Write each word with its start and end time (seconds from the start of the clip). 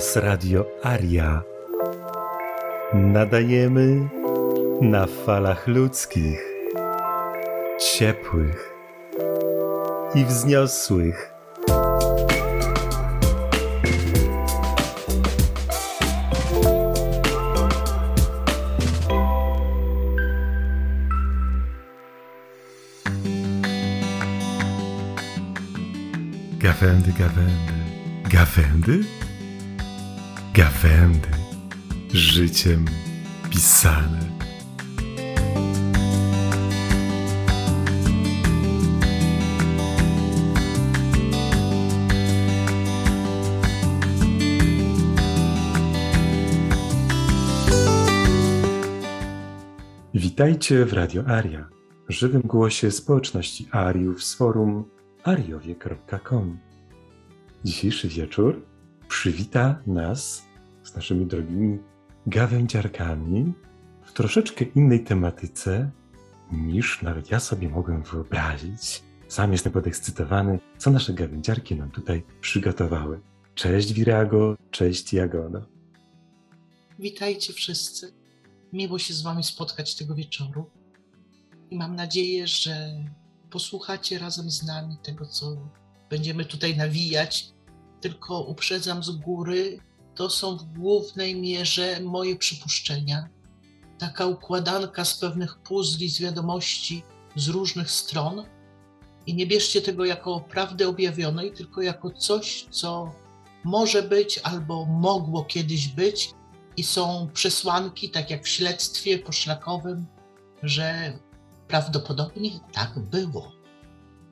Was 0.00 0.16
Radio 0.16 0.64
Aria. 0.82 1.42
Nadajemy 2.94 4.08
na 4.80 5.06
falach 5.06 5.66
ludzkich, 5.66 6.40
ciepłych 7.80 8.74
i 10.14 10.24
wzniosłych. 10.24 11.32
Gawędy, 26.58 27.12
gawędy, 27.18 27.72
gawędy, 28.30 29.04
gawędy, 30.54 31.28
życiem 32.12 32.84
pisane. 33.50 34.20
Witajcie 50.14 50.84
w 50.84 50.92
Radio 50.92 51.26
Aria, 51.26 51.68
żywym 52.08 52.42
głosie 52.42 52.90
społeczności 52.90 53.68
Ariów 53.70 54.24
z 54.24 54.34
forum 54.34 54.84
ariowie.com. 55.24 56.58
Dzisiejszy 57.64 58.08
wieczór 58.08 58.62
przywita 59.08 59.82
nas 59.86 60.49
z 60.90 60.94
naszymi 60.96 61.26
drogimi 61.26 61.78
gawędziarkami 62.26 63.52
w 64.04 64.12
troszeczkę 64.12 64.64
innej 64.64 65.04
tematyce 65.04 65.90
niż 66.52 67.02
nawet 67.02 67.30
ja 67.30 67.40
sobie 67.40 67.68
mogłem 67.68 68.02
wyobrazić. 68.02 69.02
Sam 69.28 69.52
jestem 69.52 69.72
podekscytowany, 69.72 70.58
co 70.78 70.90
nasze 70.90 71.14
gawędziarki 71.14 71.74
nam 71.74 71.90
tutaj 71.90 72.22
przygotowały. 72.40 73.20
Cześć 73.54 73.92
Virago, 73.92 74.56
cześć 74.70 75.12
Jagoda. 75.12 75.66
Witajcie 76.98 77.52
wszyscy. 77.52 78.12
Miło 78.72 78.98
się 78.98 79.14
z 79.14 79.22
Wami 79.22 79.44
spotkać 79.44 79.94
tego 79.94 80.14
wieczoru. 80.14 80.70
I 81.70 81.76
mam 81.76 81.96
nadzieję, 81.96 82.46
że 82.46 82.90
posłuchacie 83.50 84.18
razem 84.18 84.50
z 84.50 84.62
nami 84.62 84.96
tego, 85.02 85.26
co 85.26 85.56
będziemy 86.10 86.44
tutaj 86.44 86.76
nawijać. 86.76 87.52
Tylko 88.00 88.42
uprzedzam 88.42 89.02
z 89.02 89.10
góry, 89.10 89.80
to 90.20 90.30
są 90.30 90.56
w 90.56 90.64
głównej 90.64 91.40
mierze 91.40 92.00
moje 92.00 92.36
przypuszczenia. 92.36 93.28
Taka 93.98 94.26
układanka 94.26 95.04
z 95.04 95.18
pewnych 95.18 95.58
puzli, 95.58 96.08
z 96.08 96.20
wiadomości 96.20 97.02
z 97.36 97.48
różnych 97.48 97.90
stron. 97.90 98.44
I 99.26 99.34
nie 99.34 99.46
bierzcie 99.46 99.82
tego 99.82 100.04
jako 100.04 100.40
prawdy 100.40 100.88
objawionej, 100.88 101.52
tylko 101.52 101.82
jako 101.82 102.10
coś, 102.10 102.66
co 102.70 103.12
może 103.64 104.02
być 104.02 104.38
albo 104.38 104.84
mogło 104.84 105.44
kiedyś 105.44 105.88
być, 105.88 106.34
i 106.76 106.82
są 106.82 107.28
przesłanki, 107.32 108.10
tak 108.10 108.30
jak 108.30 108.44
w 108.44 108.48
śledztwie 108.48 109.18
poszlakowym, 109.18 110.06
że 110.62 111.12
prawdopodobnie 111.68 112.50
tak 112.72 112.98
było. 112.98 113.52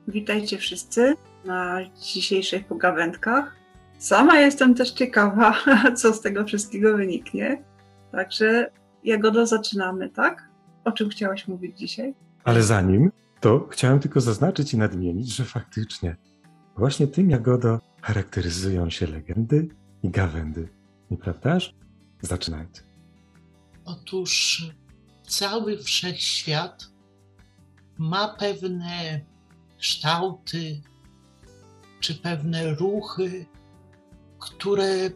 Witajcie 0.07 0.57
wszyscy 0.57 1.15
na 1.45 1.79
dzisiejszych 2.01 2.67
pogawędkach. 2.67 3.58
Sama 3.99 4.39
jestem 4.39 4.75
też 4.75 4.91
ciekawa, 4.91 5.55
co 5.99 6.13
z 6.13 6.21
tego 6.21 6.45
wszystkiego 6.45 6.97
wyniknie. 6.97 7.63
Także 8.11 8.71
Jagodo, 9.03 9.45
zaczynamy, 9.45 10.09
tak? 10.09 10.49
O 10.83 10.91
czym 10.91 11.09
chciałaś 11.09 11.47
mówić 11.47 11.77
dzisiaj? 11.77 12.13
Ale 12.43 12.63
zanim, 12.63 13.11
to 13.39 13.67
chciałem 13.71 13.99
tylko 13.99 14.21
zaznaczyć 14.21 14.73
i 14.73 14.77
nadmienić, 14.77 15.35
że 15.35 15.45
faktycznie 15.45 16.15
właśnie 16.77 17.07
tym 17.07 17.29
Jagodo 17.29 17.79
charakteryzują 18.01 18.89
się 18.89 19.07
legendy 19.07 19.67
i 20.03 20.09
gawędy. 20.09 20.69
Nieprawdaż? 21.11 21.75
Zaczynajcie. 22.21 22.81
Otóż 23.85 24.63
cały 25.27 25.77
wszechświat 25.77 26.91
ma 27.97 28.27
pewne 28.27 29.21
kształty 29.79 30.81
czy 31.99 32.15
pewne 32.15 32.75
ruchy, 32.75 33.45
które 34.39 35.09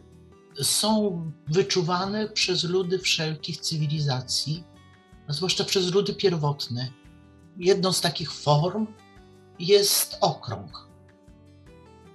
są 0.62 1.22
wyczuwane 1.48 2.28
przez 2.28 2.64
ludy 2.64 2.98
wszelkich 2.98 3.60
cywilizacji, 3.60 4.64
a 5.28 5.32
zwłaszcza 5.32 5.64
przez 5.64 5.94
ludy 5.94 6.14
pierwotne. 6.14 6.88
Jedną 7.56 7.92
z 7.92 8.00
takich 8.00 8.32
form 8.32 8.86
jest 9.58 10.18
okrąg. 10.20 10.88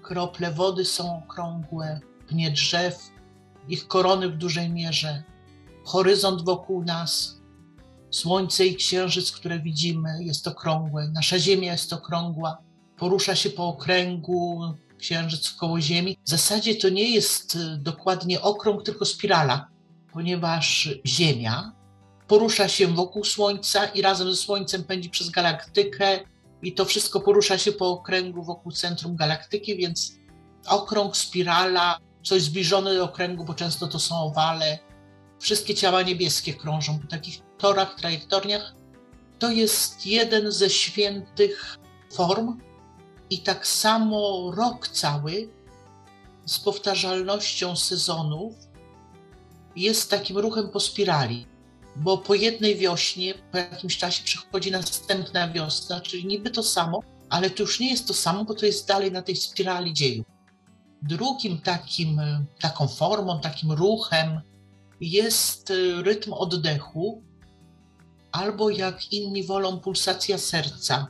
Krople 0.01 0.51
wody 0.51 0.85
są 0.85 1.17
okrągłe, 1.17 1.99
pnie 2.27 2.51
drzew, 2.51 3.11
ich 3.67 3.87
korony 3.87 4.29
w 4.29 4.37
dużej 4.37 4.69
mierze, 4.69 5.23
horyzont 5.85 6.45
wokół 6.45 6.83
nas, 6.83 7.39
słońce 8.11 8.65
i 8.65 8.75
księżyc, 8.75 9.31
które 9.31 9.59
widzimy, 9.59 10.23
jest 10.23 10.47
okrągłe, 10.47 11.07
nasza 11.07 11.39
Ziemia 11.39 11.71
jest 11.71 11.93
okrągła, 11.93 12.57
porusza 12.97 13.35
się 13.35 13.49
po 13.49 13.67
okręgu, 13.67 14.73
księżyc 14.99 15.51
koło 15.51 15.81
Ziemi. 15.81 16.17
W 16.25 16.29
zasadzie 16.29 16.75
to 16.75 16.89
nie 16.89 17.09
jest 17.09 17.55
y, 17.55 17.77
dokładnie 17.77 18.41
okrąg, 18.41 18.83
tylko 18.83 19.05
spirala, 19.05 19.67
ponieważ 20.13 20.89
Ziemia 21.05 21.71
porusza 22.27 22.67
się 22.67 22.87
wokół 22.87 23.23
Słońca 23.23 23.85
i 23.85 24.01
razem 24.01 24.31
ze 24.31 24.35
Słońcem 24.35 24.83
pędzi 24.83 25.09
przez 25.09 25.29
galaktykę, 25.29 26.19
i 26.61 26.73
to 26.73 26.85
wszystko 26.85 27.19
porusza 27.19 27.57
się 27.57 27.71
po 27.71 27.89
okręgu 27.89 28.43
wokół 28.43 28.71
centrum 28.71 29.15
galaktyki, 29.15 29.77
więc 29.77 30.13
okrąg, 30.67 31.17
spirala, 31.17 31.97
coś 32.23 32.41
zbliżone 32.41 32.95
do 32.95 33.03
okręgu, 33.03 33.45
bo 33.45 33.53
często 33.53 33.87
to 33.87 33.99
są 33.99 34.15
owale. 34.15 34.79
Wszystkie 35.39 35.75
ciała 35.75 36.01
niebieskie 36.01 36.53
krążą 36.53 36.99
po 36.99 37.07
takich 37.07 37.39
torach, 37.57 37.95
trajektoriach. 37.95 38.75
To 39.39 39.51
jest 39.51 40.05
jeden 40.05 40.51
ze 40.51 40.69
świętych 40.69 41.77
form, 42.13 42.59
i 43.29 43.39
tak 43.39 43.67
samo 43.67 44.51
rok 44.55 44.87
cały 44.87 45.49
z 46.45 46.59
powtarzalnością 46.59 47.75
sezonów 47.75 48.53
jest 49.75 50.09
takim 50.09 50.37
ruchem 50.37 50.69
po 50.69 50.79
spirali, 50.79 51.45
bo 51.95 52.17
po 52.17 52.35
jednej 52.35 52.75
wiośnie, 52.75 53.33
po 53.51 53.57
jakimś 53.57 53.97
czasie 53.97 54.23
przychodzi 54.23 54.71
następna 54.71 55.47
wiosna, 55.47 56.01
czyli 56.01 56.25
niby 56.25 56.49
to 56.49 56.63
samo, 56.63 56.99
ale 57.29 57.49
to 57.49 57.63
już 57.63 57.79
nie 57.79 57.89
jest 57.89 58.07
to 58.07 58.13
samo, 58.13 58.45
bo 58.45 58.53
to 58.53 58.65
jest 58.65 58.87
dalej 58.87 59.11
na 59.11 59.21
tej 59.21 59.35
spirali 59.35 59.93
dziejów. 59.93 60.25
Drugim 61.01 61.61
takim, 61.61 62.21
taką 62.59 62.87
formą, 62.87 63.39
takim 63.39 63.71
ruchem 63.71 64.41
jest 65.01 65.73
rytm 66.03 66.33
oddechu, 66.33 67.23
albo 68.31 68.69
jak 68.69 69.13
inni 69.13 69.43
wolą, 69.43 69.79
pulsacja 69.79 70.37
serca. 70.37 71.07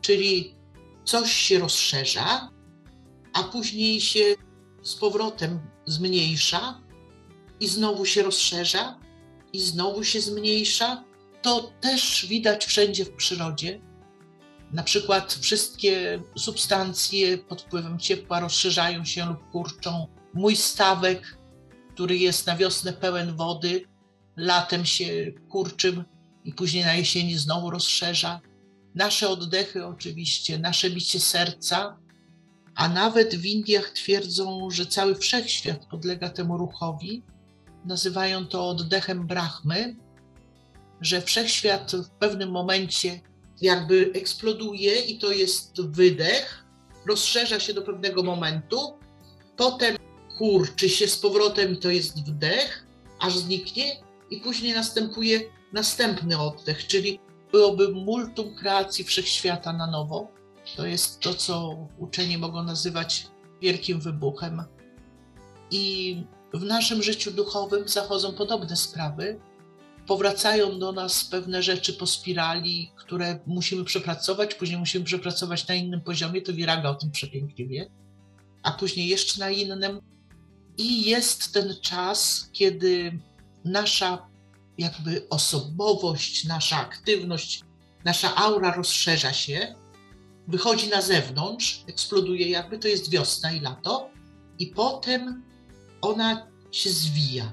Czyli 0.00 0.54
coś 1.04 1.32
się 1.32 1.58
rozszerza, 1.58 2.50
a 3.32 3.42
później 3.42 4.00
się 4.00 4.34
z 4.82 4.94
powrotem 4.94 5.60
zmniejsza 5.86 6.80
i 7.60 7.68
znowu 7.68 8.04
się 8.06 8.22
rozszerza 8.22 8.98
i 9.52 9.60
znowu 9.60 10.04
się 10.04 10.20
zmniejsza. 10.20 11.04
To 11.42 11.72
też 11.80 12.26
widać 12.26 12.66
wszędzie 12.66 13.04
w 13.04 13.16
przyrodzie. 13.16 13.80
Na 14.72 14.82
przykład 14.82 15.34
wszystkie 15.34 16.22
substancje 16.36 17.38
pod 17.38 17.62
wpływem 17.62 17.98
ciepła 17.98 18.40
rozszerzają 18.40 19.04
się 19.04 19.26
lub 19.26 19.50
kurczą. 19.50 20.06
Mój 20.34 20.56
stawek, 20.56 21.38
który 21.94 22.16
jest 22.16 22.46
na 22.46 22.56
wiosnę 22.56 22.92
pełen 22.92 23.36
wody, 23.36 23.84
latem 24.36 24.86
się 24.86 25.32
kurczy 25.48 26.04
i 26.44 26.54
później 26.54 26.84
na 26.84 26.94
jesieni 26.94 27.38
znowu 27.38 27.70
rozszerza. 27.70 28.40
Nasze 28.94 29.28
oddechy, 29.28 29.86
oczywiście, 29.86 30.58
nasze 30.58 30.90
bicie 30.90 31.20
serca, 31.20 31.98
a 32.74 32.88
nawet 32.88 33.34
w 33.34 33.46
Indiach 33.46 33.90
twierdzą, 33.90 34.70
że 34.70 34.86
cały 34.86 35.14
wszechświat 35.14 35.86
podlega 35.86 36.30
temu 36.30 36.58
ruchowi. 36.58 37.22
Nazywają 37.84 38.46
to 38.46 38.68
oddechem 38.68 39.26
Brahmy, 39.26 39.96
że 41.00 41.22
wszechświat 41.22 41.92
w 41.92 42.10
pewnym 42.10 42.50
momencie 42.50 43.20
jakby 43.60 44.12
eksploduje 44.14 45.00
i 45.00 45.18
to 45.18 45.32
jest 45.32 45.82
wydech, 45.82 46.64
rozszerza 47.08 47.60
się 47.60 47.74
do 47.74 47.82
pewnego 47.82 48.22
momentu, 48.22 48.98
potem 49.56 49.96
kurczy 50.38 50.88
się 50.88 51.08
z 51.08 51.18
powrotem 51.18 51.76
to 51.76 51.90
jest 51.90 52.26
wdech, 52.26 52.86
aż 53.20 53.38
zniknie 53.38 53.96
i 54.30 54.40
później 54.40 54.74
następuje 54.74 55.40
następny 55.72 56.38
oddech, 56.38 56.86
czyli 56.86 57.20
byłoby 57.54 57.88
multum 57.88 58.54
kreacji 58.54 59.04
wszechświata 59.04 59.72
na 59.72 59.86
nowo. 59.86 60.28
To 60.76 60.86
jest 60.86 61.20
to, 61.20 61.34
co 61.34 61.76
uczeni 61.98 62.38
mogą 62.38 62.62
nazywać 62.62 63.26
wielkim 63.62 64.00
wybuchem. 64.00 64.64
I 65.70 66.16
w 66.54 66.64
naszym 66.64 67.02
życiu 67.02 67.30
duchowym 67.30 67.88
zachodzą 67.88 68.32
podobne 68.32 68.76
sprawy. 68.76 69.40
Powracają 70.06 70.78
do 70.78 70.92
nas 70.92 71.24
pewne 71.24 71.62
rzeczy 71.62 71.92
po 71.92 72.06
spirali, 72.06 72.92
które 72.96 73.38
musimy 73.46 73.84
przepracować, 73.84 74.54
później 74.54 74.78
musimy 74.78 75.04
przepracować 75.04 75.68
na 75.68 75.74
innym 75.74 76.00
poziomie, 76.00 76.42
to 76.42 76.52
Wiraga 76.52 76.90
o 76.90 76.94
tym 76.94 77.10
przepięknie 77.10 77.66
wie, 77.66 77.90
a 78.62 78.72
później 78.72 79.08
jeszcze 79.08 79.40
na 79.40 79.50
innym. 79.50 80.00
I 80.78 81.10
jest 81.10 81.52
ten 81.52 81.74
czas, 81.82 82.48
kiedy 82.52 83.18
nasza 83.64 84.33
jakby 84.78 85.28
osobowość, 85.28 86.44
nasza 86.44 86.76
aktywność, 86.76 87.60
nasza 88.04 88.34
aura 88.36 88.74
rozszerza 88.74 89.32
się, 89.32 89.74
wychodzi 90.48 90.88
na 90.88 91.02
zewnątrz, 91.02 91.84
eksploduje 91.86 92.48
jakby, 92.50 92.78
to 92.78 92.88
jest 92.88 93.10
wiosna 93.10 93.52
i 93.52 93.60
lato, 93.60 94.10
i 94.58 94.66
potem 94.66 95.44
ona 96.00 96.46
się 96.72 96.90
zwija. 96.90 97.52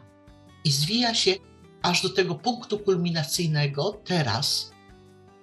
I 0.64 0.72
zwija 0.72 1.14
się 1.14 1.36
aż 1.82 2.02
do 2.04 2.10
tego 2.10 2.36
punktu 2.36 2.80
kulminacyjnego 2.80 4.02
teraz, 4.06 4.72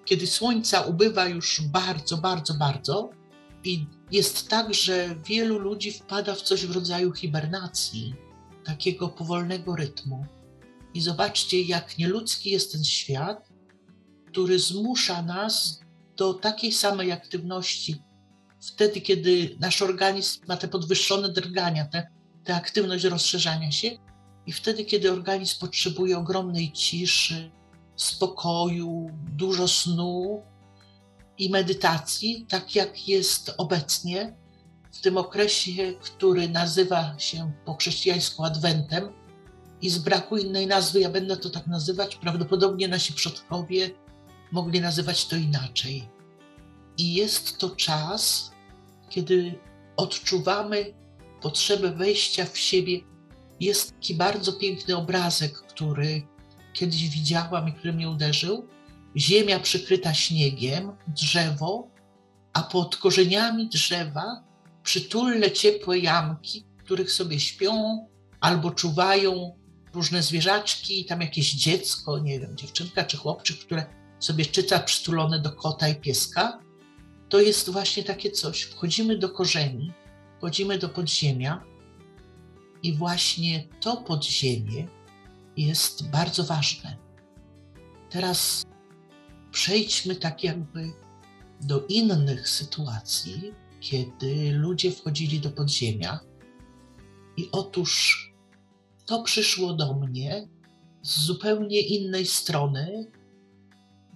kiedy 0.04 0.26
słońca 0.26 0.81
ubywa 0.81 1.26
już 1.26 1.60
bardzo, 1.60 2.16
bardzo, 2.16 2.54
bardzo, 2.54 3.10
i 3.64 3.86
jest 4.10 4.48
tak, 4.48 4.74
że 4.74 5.16
wielu 5.26 5.58
ludzi 5.58 5.92
wpada 5.92 6.34
w 6.34 6.42
coś 6.42 6.66
w 6.66 6.74
rodzaju 6.74 7.12
hibernacji, 7.12 8.14
takiego 8.64 9.08
powolnego 9.08 9.76
rytmu. 9.76 10.26
I 10.98 11.00
zobaczcie, 11.00 11.62
jak 11.62 11.98
nieludzki 11.98 12.50
jest 12.50 12.72
ten 12.72 12.84
świat, 12.84 13.48
który 14.26 14.58
zmusza 14.58 15.22
nas 15.22 15.80
do 16.16 16.34
takiej 16.34 16.72
samej 16.72 17.12
aktywności. 17.12 17.96
Wtedy, 18.60 19.00
kiedy 19.00 19.56
nasz 19.60 19.82
organizm 19.82 20.40
ma 20.48 20.56
te 20.56 20.68
podwyższone 20.68 21.28
drgania, 21.28 21.84
tę 21.84 22.06
te, 22.44 22.54
aktywność 22.54 23.04
rozszerzania 23.04 23.72
się, 23.72 23.90
i 24.46 24.52
wtedy, 24.52 24.84
kiedy 24.84 25.12
organizm 25.12 25.60
potrzebuje 25.60 26.18
ogromnej 26.18 26.72
ciszy, 26.72 27.50
spokoju, 27.96 29.10
dużo 29.36 29.68
snu 29.68 30.42
i 31.38 31.50
medytacji, 31.50 32.46
tak 32.48 32.74
jak 32.74 33.08
jest 33.08 33.54
obecnie 33.58 34.36
w 34.92 35.00
tym 35.00 35.16
okresie, 35.16 35.94
który 36.00 36.48
nazywa 36.48 37.18
się 37.18 37.52
po 37.64 37.74
chrześcijańsku 37.74 38.44
Adwentem, 38.44 39.18
i 39.82 39.90
z 39.90 39.98
braku 39.98 40.36
innej 40.36 40.66
nazwy, 40.66 41.00
ja 41.00 41.10
będę 41.10 41.36
to 41.36 41.50
tak 41.50 41.66
nazywać, 41.66 42.16
prawdopodobnie 42.16 42.88
nasi 42.88 43.12
przodkowie 43.12 43.90
mogli 44.52 44.80
nazywać 44.80 45.26
to 45.26 45.36
inaczej. 45.36 46.08
I 46.98 47.14
jest 47.14 47.58
to 47.58 47.70
czas, 47.70 48.52
kiedy 49.08 49.58
odczuwamy 49.96 50.94
potrzebę 51.42 51.90
wejścia 51.90 52.44
w 52.44 52.58
siebie. 52.58 53.00
Jest 53.60 53.92
taki 53.92 54.14
bardzo 54.14 54.52
piękny 54.52 54.96
obrazek, 54.96 55.52
który 55.52 56.22
kiedyś 56.72 57.08
widziałam 57.08 57.69
i 57.69 57.72
który 57.72 57.92
mnie 57.92 58.10
uderzył. 58.10 58.69
Ziemia 59.16 59.60
przykryta 59.60 60.14
śniegiem, 60.14 60.92
drzewo, 61.08 61.88
a 62.52 62.62
pod 62.62 62.96
korzeniami 62.96 63.69
drzewa 63.69 64.44
przytulne, 64.82 65.50
ciepłe 65.50 65.98
jamki, 65.98 66.64
w 66.78 66.82
których 66.82 67.12
sobie 67.12 67.40
śpią 67.40 68.06
albo 68.40 68.70
czuwają 68.70 69.57
różne 69.94 70.23
zwierzaczki, 70.23 71.05
tam 71.05 71.20
jakieś 71.20 71.55
dziecko, 71.55 72.19
nie 72.19 72.40
wiem, 72.40 72.56
dziewczynka 72.56 73.05
czy 73.05 73.17
chłopczyk, 73.17 73.58
które 73.58 73.87
sobie 74.19 74.46
czyta 74.46 74.81
przytulone 74.81 75.40
do 75.40 75.52
kota 75.52 75.88
i 75.88 75.96
pieska 75.96 76.58
to 77.29 77.40
jest 77.40 77.70
właśnie 77.70 78.05
takie 78.05 78.31
coś. 78.31 78.62
Wchodzimy 78.62 79.19
do 79.19 79.29
korzeni, 79.29 79.93
wchodzimy 80.38 80.79
do 80.79 80.88
podziemia 80.88 81.64
i 82.82 82.96
właśnie 82.96 83.69
to 83.81 83.96
podziemie 83.96 84.88
jest 85.56 86.11
bardzo 86.11 86.44
ważne. 86.44 86.96
Teraz 88.11 88.62
przejdźmy 89.50 90.17
tak 90.17 90.44
jakby 90.44 90.93
do 91.61 91.87
innych 91.87 92.49
sytuacji, 92.49 93.52
kiedy 93.81 94.52
ludzie 94.52 94.91
wchodzili 94.91 95.41
do 95.41 95.50
podziemia. 95.50 96.20
I 97.37 97.49
otóż 97.52 98.27
to 99.08 99.22
przyszło 99.22 99.72
do 99.72 99.94
mnie 99.94 100.49
z 101.02 101.20
zupełnie 101.20 101.81
innej 101.81 102.26
strony. 102.26 103.10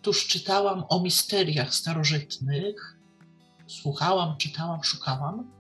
Tuż 0.03 0.27
czytałam 0.27 0.85
o 0.89 1.01
misteriach 1.01 1.75
starożytnych 1.75 2.99
słuchałam, 3.67 4.37
czytałam, 4.37 4.85
szukałam 4.85 5.51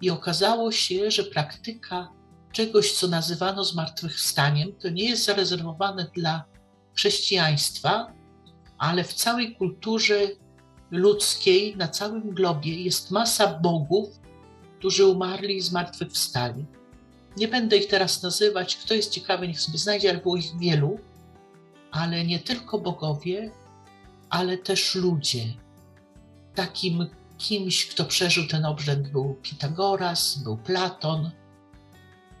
i 0.00 0.10
okazało 0.10 0.72
się, 0.72 1.10
że 1.10 1.24
praktyka 1.24 2.08
czegoś, 2.52 2.92
co 2.92 3.08
nazywano 3.08 3.64
zmartwychwstaniem, 3.64 4.72
to 4.72 4.88
nie 4.88 5.04
jest 5.04 5.24
zarezerwowane 5.24 6.10
dla 6.14 6.44
chrześcijaństwa, 6.94 8.12
ale 8.78 9.04
w 9.04 9.14
całej 9.14 9.56
kulturze 9.56 10.20
ludzkiej, 10.90 11.76
na 11.76 11.88
całym 11.88 12.30
globie 12.30 12.82
jest 12.82 13.10
masa 13.10 13.58
bogów, 13.58 14.08
którzy 14.78 15.06
umarli 15.06 15.56
i 15.56 15.60
zmartwychwstali. 15.60 16.66
Nie 17.36 17.48
będę 17.48 17.76
ich 17.76 17.88
teraz 17.88 18.22
nazywać, 18.22 18.76
kto 18.76 18.94
jest 18.94 19.12
ciekawy, 19.12 19.48
niech 19.48 19.60
sobie 19.60 19.78
znajdzie, 19.78 20.10
ale 20.10 20.18
było 20.18 20.36
ich 20.36 20.58
wielu, 20.58 20.98
ale 21.90 22.24
nie 22.24 22.38
tylko 22.38 22.78
bogowie, 22.78 23.50
ale 24.30 24.58
też 24.58 24.94
ludzie. 24.94 25.44
Takim 26.54 27.06
Kimś, 27.38 27.86
kto 27.86 28.04
przeżył 28.04 28.46
ten 28.46 28.64
obrzęd, 28.64 29.08
był 29.08 29.34
Pitagoras, 29.42 30.38
był 30.38 30.56
Platon. 30.56 31.30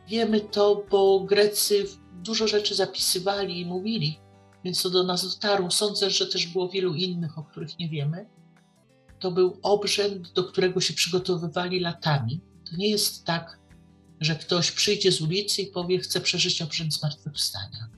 Wiemy 0.08 0.40
to, 0.40 0.84
bo 0.90 1.20
Grecy 1.20 1.86
dużo 2.12 2.48
rzeczy 2.48 2.74
zapisywali 2.74 3.60
i 3.60 3.66
mówili, 3.66 4.18
więc 4.64 4.82
to 4.82 4.90
do 4.90 5.02
nas 5.02 5.34
dotarło. 5.34 5.70
Sądzę, 5.70 6.10
że 6.10 6.26
też 6.26 6.46
było 6.46 6.68
wielu 6.68 6.94
innych, 6.94 7.38
o 7.38 7.42
których 7.42 7.78
nie 7.78 7.88
wiemy. 7.88 8.26
To 9.18 9.30
był 9.30 9.58
obrzęd, 9.62 10.32
do 10.32 10.44
którego 10.44 10.80
się 10.80 10.94
przygotowywali 10.94 11.80
latami. 11.80 12.40
To 12.70 12.76
nie 12.76 12.90
jest 12.90 13.24
tak, 13.24 13.58
że 14.20 14.34
ktoś 14.34 14.70
przyjdzie 14.70 15.12
z 15.12 15.20
ulicy 15.20 15.62
i 15.62 15.66
powie, 15.66 15.98
chce 15.98 16.20
przeżyć 16.20 16.62
obrzęd 16.62 16.94
zmartwychwstania. 16.94 17.88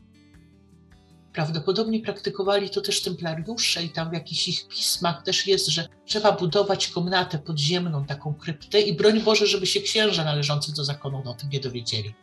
Prawdopodobnie 1.32 2.00
praktykowali 2.00 2.70
to 2.70 2.80
też 2.80 3.02
templariusze 3.02 3.84
i 3.84 3.90
tam 3.90 4.10
w 4.10 4.12
jakichś 4.12 4.48
ich 4.48 4.68
pismach 4.68 5.22
też 5.22 5.46
jest, 5.46 5.66
że 5.66 5.88
trzeba 6.04 6.32
budować 6.32 6.88
komnatę 6.88 7.38
podziemną, 7.38 8.04
taką 8.04 8.34
kryptę 8.34 8.80
i 8.80 8.96
broń 8.96 9.20
Boże, 9.20 9.46
żeby 9.46 9.66
się 9.66 9.80
księża 9.80 10.24
należący 10.24 10.74
do 10.74 10.84
zakonu 10.84 11.22
o 11.30 11.34
tym 11.34 11.50
nie 11.50 11.60
dowiedzieli. 11.60 12.14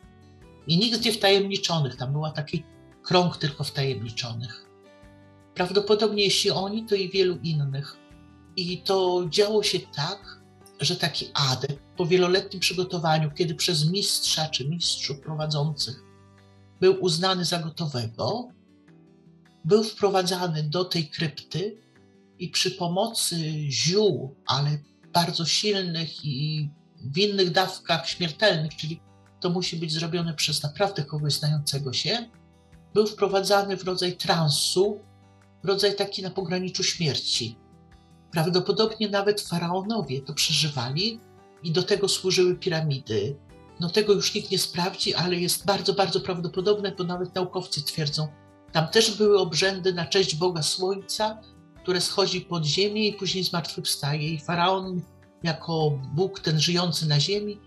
I 0.68 0.78
nigdzie 0.78 1.12
wtajemniczonych, 1.12 1.96
tam 1.96 2.12
był 2.12 2.24
taki 2.36 2.64
krąg 3.04 3.38
tylko 3.38 3.64
wtajemniczonych. 3.64 4.66
Prawdopodobnie 5.56 6.24
jeśli 6.24 6.52
oni, 6.52 6.86
to 6.86 6.96
i 6.96 7.10
wielu 7.10 7.38
innych. 7.44 7.98
I 8.56 8.78
to 8.78 9.26
działo 9.30 9.64
się 9.64 9.80
tak, 9.80 10.42
że 10.80 10.96
taki 10.96 11.28
adept 11.34 11.83
po 11.98 12.06
wieloletnim 12.06 12.60
przygotowaniu, 12.60 13.32
kiedy 13.32 13.56
przez 13.56 13.92
mistrza 13.92 14.48
czy 14.48 14.70
mistrzów 14.70 15.20
prowadzących 15.20 16.04
był 16.80 17.04
uznany 17.04 17.46
za 17.46 17.60
gotowego, 17.60 18.48
był 19.66 19.84
wprowadzany 19.84 20.64
do 20.64 20.86
tej 20.86 21.08
krypty 21.08 21.78
i 22.40 22.50
przy 22.50 22.72
pomocy 22.72 23.36
ziół, 23.70 24.36
ale 24.46 24.78
bardzo 25.14 25.46
silnych 25.46 26.26
i 26.26 26.70
w 27.04 27.18
innych 27.18 27.52
dawkach 27.52 28.10
śmiertelnych, 28.10 28.76
czyli 28.76 29.02
to 29.40 29.50
musi 29.50 29.78
być 29.78 29.94
zrobione 29.94 30.34
przez 30.34 30.64
naprawdę 30.64 31.04
kogoś 31.04 31.34
znającego 31.34 31.94
się, 31.94 32.30
był 32.94 33.08
wprowadzany 33.08 33.78
w 33.78 33.84
rodzaj 33.84 34.18
transu, 34.18 35.00
rodzaj 35.64 35.96
taki 35.96 36.22
na 36.22 36.30
pograniczu 36.30 36.84
śmierci. 36.84 37.58
Prawdopodobnie 38.32 39.10
nawet 39.10 39.42
faraonowie 39.42 40.22
to 40.22 40.34
przeżywali 40.34 41.20
i 41.64 41.72
do 41.72 41.84
tego 41.84 42.08
służyły 42.08 42.56
piramidy. 42.56 43.36
No 43.80 43.90
tego 43.90 44.14
już 44.14 44.36
nikt 44.36 44.52
nie 44.52 44.60
sprawdzi, 44.60 45.14
ale 45.14 45.36
jest 45.36 45.66
bardzo, 45.66 45.94
bardzo 45.94 46.22
prawdopodobne, 46.22 46.92
bo 46.98 47.04
nawet 47.04 47.36
naukowcy 47.36 47.84
twierdzą, 47.84 48.28
tam 48.72 48.88
też 48.88 49.18
były 49.18 49.40
obrzędy 49.40 49.94
na 49.94 50.06
cześć 50.06 50.36
Boga 50.36 50.64
Słońca, 50.64 51.42
które 51.84 52.02
schodzi 52.02 52.42
pod 52.42 52.66
ziemię 52.66 53.08
i 53.08 53.14
później 53.14 53.44
zmartwychwstaje. 53.44 54.30
I 54.30 54.40
faraon, 54.40 55.02
jako 55.44 56.00
Bóg 56.14 56.40
ten 56.40 56.60
żyjący 56.60 57.08
na 57.08 57.20
ziemi, 57.20 57.60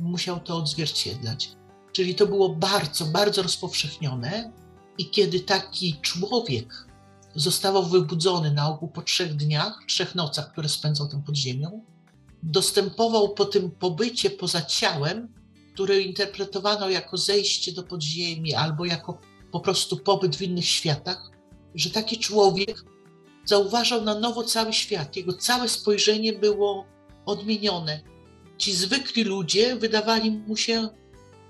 musiał 0.00 0.40
to 0.40 0.56
odzwierciedlać. 0.56 1.50
Czyli 1.92 2.14
to 2.14 2.26
było 2.26 2.48
bardzo, 2.48 3.04
bardzo 3.04 3.42
rozpowszechnione. 3.42 4.52
I 4.98 5.10
kiedy 5.10 5.40
taki 5.40 6.00
człowiek 6.02 6.86
zostawał 7.34 7.86
wybudzony 7.86 8.50
na 8.50 8.68
ogół 8.68 8.88
po 8.88 9.02
trzech 9.02 9.36
dniach, 9.36 9.78
trzech 9.88 10.14
nocach, 10.14 10.52
które 10.52 10.68
spędzał 10.68 11.08
tam 11.08 11.22
pod 11.22 11.36
ziemią, 11.36 11.84
dostępował 12.42 13.34
po 13.34 13.44
tym 13.44 13.70
pobycie 13.70 14.30
poza 14.30 14.62
ciałem, 14.62 15.34
które 15.74 16.00
interpretowano 16.00 16.90
jako 16.90 17.16
zejście 17.16 17.72
do 17.72 17.82
podziemi 17.82 18.54
albo 18.54 18.84
jako 18.84 19.18
po 19.52 19.60
prostu 19.60 19.96
pobyt 19.96 20.36
w 20.36 20.42
innych 20.42 20.68
światach, 20.68 21.30
że 21.74 21.90
taki 21.90 22.18
człowiek 22.18 22.84
zauważał 23.44 24.04
na 24.04 24.20
nowo 24.20 24.42
cały 24.42 24.72
świat. 24.72 25.16
Jego 25.16 25.32
całe 25.32 25.68
spojrzenie 25.68 26.32
było 26.32 26.86
odmienione. 27.26 28.00
Ci 28.58 28.72
zwykli 28.72 29.24
ludzie 29.24 29.76
wydawali 29.76 30.30
mu 30.30 30.56
się 30.56 30.88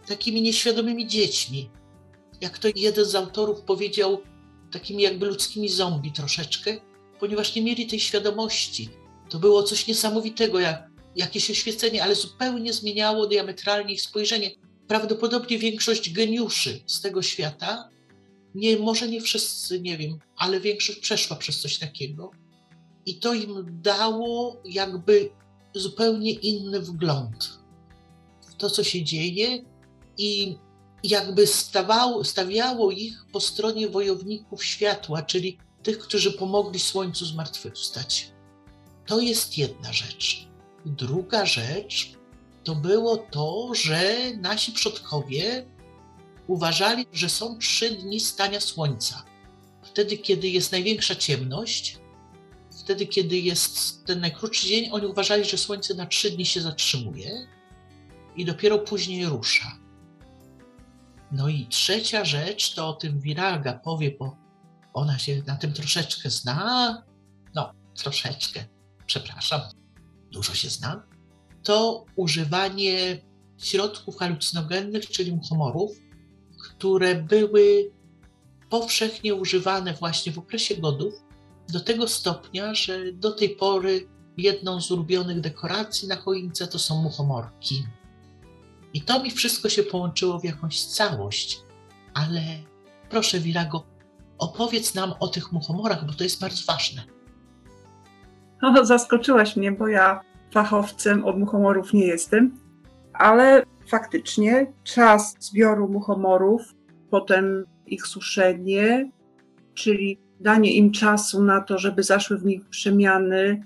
takimi 0.06 0.42
nieświadomymi 0.42 1.06
dziećmi. 1.06 1.70
Jak 2.40 2.58
to 2.58 2.68
jeden 2.76 3.04
z 3.04 3.14
autorów 3.14 3.60
powiedział, 3.60 4.22
takimi 4.72 5.02
jakby 5.02 5.26
ludzkimi 5.26 5.68
zombie 5.68 6.12
troszeczkę, 6.12 6.76
ponieważ 7.20 7.54
nie 7.54 7.62
mieli 7.62 7.86
tej 7.86 8.00
świadomości. 8.00 8.88
To 9.30 9.38
było 9.38 9.62
coś 9.62 9.86
niesamowitego, 9.86 10.60
jak 10.60 10.88
jakieś 11.16 11.50
oświecenie, 11.50 12.02
ale 12.02 12.14
zupełnie 12.14 12.72
zmieniało 12.72 13.26
diametralnie 13.26 13.94
ich 13.94 14.02
spojrzenie. 14.02 14.50
Prawdopodobnie 14.88 15.58
większość 15.58 16.12
geniuszy 16.12 16.80
z 16.86 17.00
tego 17.00 17.22
świata, 17.22 17.88
nie, 18.54 18.78
może 18.78 19.08
nie 19.08 19.20
wszyscy, 19.20 19.80
nie 19.80 19.98
wiem, 19.98 20.18
ale 20.36 20.60
większość 20.60 20.98
przeszła 20.98 21.36
przez 21.36 21.60
coś 21.60 21.78
takiego. 21.78 22.30
I 23.06 23.18
to 23.18 23.34
im 23.34 23.80
dało 23.82 24.62
jakby 24.64 25.30
zupełnie 25.74 26.32
inny 26.32 26.80
wgląd 26.80 27.58
w 28.48 28.54
to, 28.54 28.70
co 28.70 28.84
się 28.84 29.04
dzieje, 29.04 29.64
i 30.18 30.56
jakby 31.02 31.46
stawało, 31.46 32.24
stawiało 32.24 32.90
ich 32.90 33.24
po 33.32 33.40
stronie 33.40 33.88
wojowników 33.88 34.64
światła, 34.64 35.22
czyli 35.22 35.58
tych, 35.82 35.98
którzy 35.98 36.32
pomogli 36.32 36.80
Słońcu 36.80 37.26
zmartwychwstać. 37.26 38.32
To 39.08 39.20
jest 39.20 39.58
jedna 39.58 39.92
rzecz. 39.92 40.46
Druga 40.86 41.46
rzecz 41.46 42.12
to 42.64 42.74
było 42.74 43.16
to, 43.16 43.70
że 43.74 44.16
nasi 44.36 44.72
przodkowie 44.72 45.66
uważali, 46.46 47.06
że 47.12 47.28
są 47.28 47.58
trzy 47.58 47.90
dni 47.90 48.20
stania 48.20 48.60
Słońca. 48.60 49.24
Wtedy, 49.82 50.18
kiedy 50.18 50.48
jest 50.48 50.72
największa 50.72 51.14
ciemność, 51.14 51.98
wtedy, 52.80 53.06
kiedy 53.06 53.38
jest 53.38 54.04
ten 54.06 54.20
najkrótszy 54.20 54.66
dzień, 54.66 54.88
oni 54.92 55.06
uważali, 55.06 55.44
że 55.44 55.58
Słońce 55.58 55.94
na 55.94 56.06
trzy 56.06 56.30
dni 56.30 56.46
się 56.46 56.60
zatrzymuje 56.60 57.46
i 58.36 58.44
dopiero 58.44 58.78
później 58.78 59.26
rusza. 59.26 59.78
No 61.32 61.48
i 61.48 61.66
trzecia 61.66 62.24
rzecz, 62.24 62.74
to 62.74 62.88
o 62.88 62.92
tym 62.92 63.20
Viraga 63.20 63.72
powie, 63.72 64.16
bo 64.18 64.36
ona 64.94 65.18
się 65.18 65.42
na 65.46 65.56
tym 65.56 65.72
troszeczkę 65.72 66.30
zna. 66.30 67.02
No, 67.54 67.72
troszeczkę, 67.94 68.64
przepraszam, 69.08 69.60
dużo 70.32 70.54
się 70.54 70.68
zna. 70.68 71.02
To 71.62 72.04
używanie 72.16 73.20
środków 73.58 74.16
halucynogennych, 74.16 75.08
czyli 75.10 75.32
muchomorów, 75.32 75.90
które 76.64 77.14
były 77.14 77.92
powszechnie 78.70 79.34
używane 79.34 79.94
właśnie 79.94 80.32
w 80.32 80.38
okresie 80.38 80.76
godów, 80.76 81.14
do 81.68 81.80
tego 81.80 82.08
stopnia, 82.08 82.74
że 82.74 83.12
do 83.12 83.32
tej 83.32 83.50
pory 83.50 84.08
jedną 84.36 84.80
z 84.80 84.90
ulubionych 84.90 85.40
dekoracji 85.40 86.08
na 86.08 86.16
choince 86.16 86.66
to 86.66 86.78
są 86.78 87.02
muchomorki. 87.02 87.84
I 88.94 89.02
to 89.02 89.22
mi 89.22 89.30
wszystko 89.30 89.68
się 89.68 89.82
połączyło 89.82 90.40
w 90.40 90.44
jakąś 90.44 90.84
całość. 90.84 91.60
Ale 92.14 92.42
proszę, 93.10 93.40
Virago, 93.40 93.86
opowiedz 94.38 94.94
nam 94.94 95.14
o 95.20 95.28
tych 95.28 95.52
muchomorach, 95.52 96.06
bo 96.06 96.12
to 96.12 96.24
jest 96.24 96.40
bardzo 96.40 96.62
ważne. 96.66 97.17
No, 98.62 98.84
zaskoczyłaś 98.84 99.56
mnie, 99.56 99.72
bo 99.72 99.88
ja 99.88 100.20
fachowcem 100.52 101.24
od 101.24 101.38
muchomorów 101.38 101.92
nie 101.92 102.06
jestem, 102.06 102.58
ale 103.12 103.62
faktycznie 103.88 104.72
czas 104.84 105.36
zbioru 105.40 105.88
muchomorów, 105.88 106.62
potem 107.10 107.64
ich 107.86 108.06
suszenie, 108.06 109.10
czyli 109.74 110.18
danie 110.40 110.72
im 110.72 110.90
czasu 110.90 111.42
na 111.42 111.60
to, 111.60 111.78
żeby 111.78 112.02
zaszły 112.02 112.38
w 112.38 112.44
nich 112.44 112.68
przemiany 112.68 113.64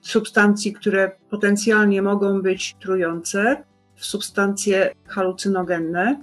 substancji, 0.00 0.72
które 0.72 1.12
potencjalnie 1.30 2.02
mogą 2.02 2.42
być 2.42 2.76
trujące, 2.80 3.64
w 3.94 4.04
substancje 4.04 4.94
halucynogenne. 5.06 6.20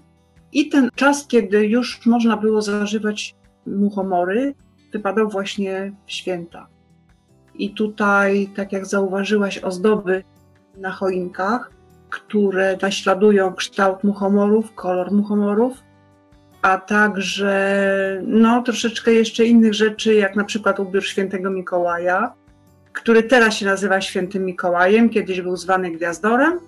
I 0.51 0.69
ten 0.69 0.89
czas, 0.95 1.27
kiedy 1.27 1.67
już 1.67 2.05
można 2.05 2.37
było 2.37 2.61
zażywać 2.61 3.35
muchomory, 3.65 4.55
wypadał 4.93 5.29
właśnie 5.29 5.93
w 6.05 6.11
święta. 6.11 6.67
I 7.55 7.73
tutaj, 7.73 8.49
tak 8.55 8.71
jak 8.71 8.85
zauważyłaś, 8.85 9.57
ozdoby 9.57 10.23
na 10.77 10.91
choinkach, 10.91 11.71
które 12.09 12.77
naśladują 12.81 13.53
kształt 13.53 14.03
muchomorów, 14.03 14.75
kolor 14.75 15.11
muchomorów, 15.11 15.77
a 16.61 16.77
także 16.77 18.21
no, 18.27 18.61
troszeczkę 18.61 19.13
jeszcze 19.13 19.45
innych 19.45 19.73
rzeczy, 19.73 20.13
jak 20.13 20.35
na 20.35 20.43
przykład 20.43 20.79
ubiór 20.79 21.03
świętego 21.03 21.51
Mikołaja, 21.51 22.33
który 22.93 23.23
teraz 23.23 23.53
się 23.53 23.65
nazywa 23.65 24.01
świętym 24.01 24.45
Mikołajem, 24.45 25.09
kiedyś 25.09 25.41
był 25.41 25.57
zwany 25.57 25.91
Gwiazdorem, 25.91 26.59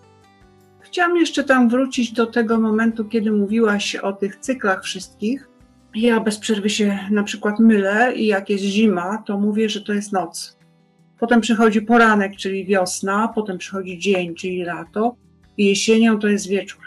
Chciałam 0.94 1.18
jeszcze 1.18 1.44
tam 1.44 1.70
wrócić 1.70 2.12
do 2.12 2.26
tego 2.28 2.60
momentu, 2.60 3.06
kiedy 3.06 3.32
mówiłaś 3.32 3.96
o 3.96 4.14
tych 4.14 4.36
cyklach 4.36 4.84
wszystkich. 4.84 5.50
Ja 5.96 6.20
bez 6.20 6.40
przerwy 6.40 6.70
się 6.70 7.00
na 7.12 7.24
przykład 7.24 7.60
mylę 7.60 8.14
i 8.16 8.26
jak 8.26 8.50
jest 8.50 8.64
zima, 8.64 9.24
to 9.26 9.38
mówię, 9.38 9.70
że 9.70 9.82
to 9.82 9.94
jest 9.94 10.12
noc. 10.12 10.58
Potem 11.20 11.42
przychodzi 11.42 11.82
poranek, 11.82 12.36
czyli 12.36 12.66
wiosna, 12.66 13.32
potem 13.36 13.58
przychodzi 13.58 14.00
dzień, 14.00 14.36
czyli 14.36 14.64
lato 14.64 15.16
i 15.58 15.66
jesienią 15.66 16.20
to 16.20 16.28
jest 16.28 16.48
wieczór. 16.48 16.82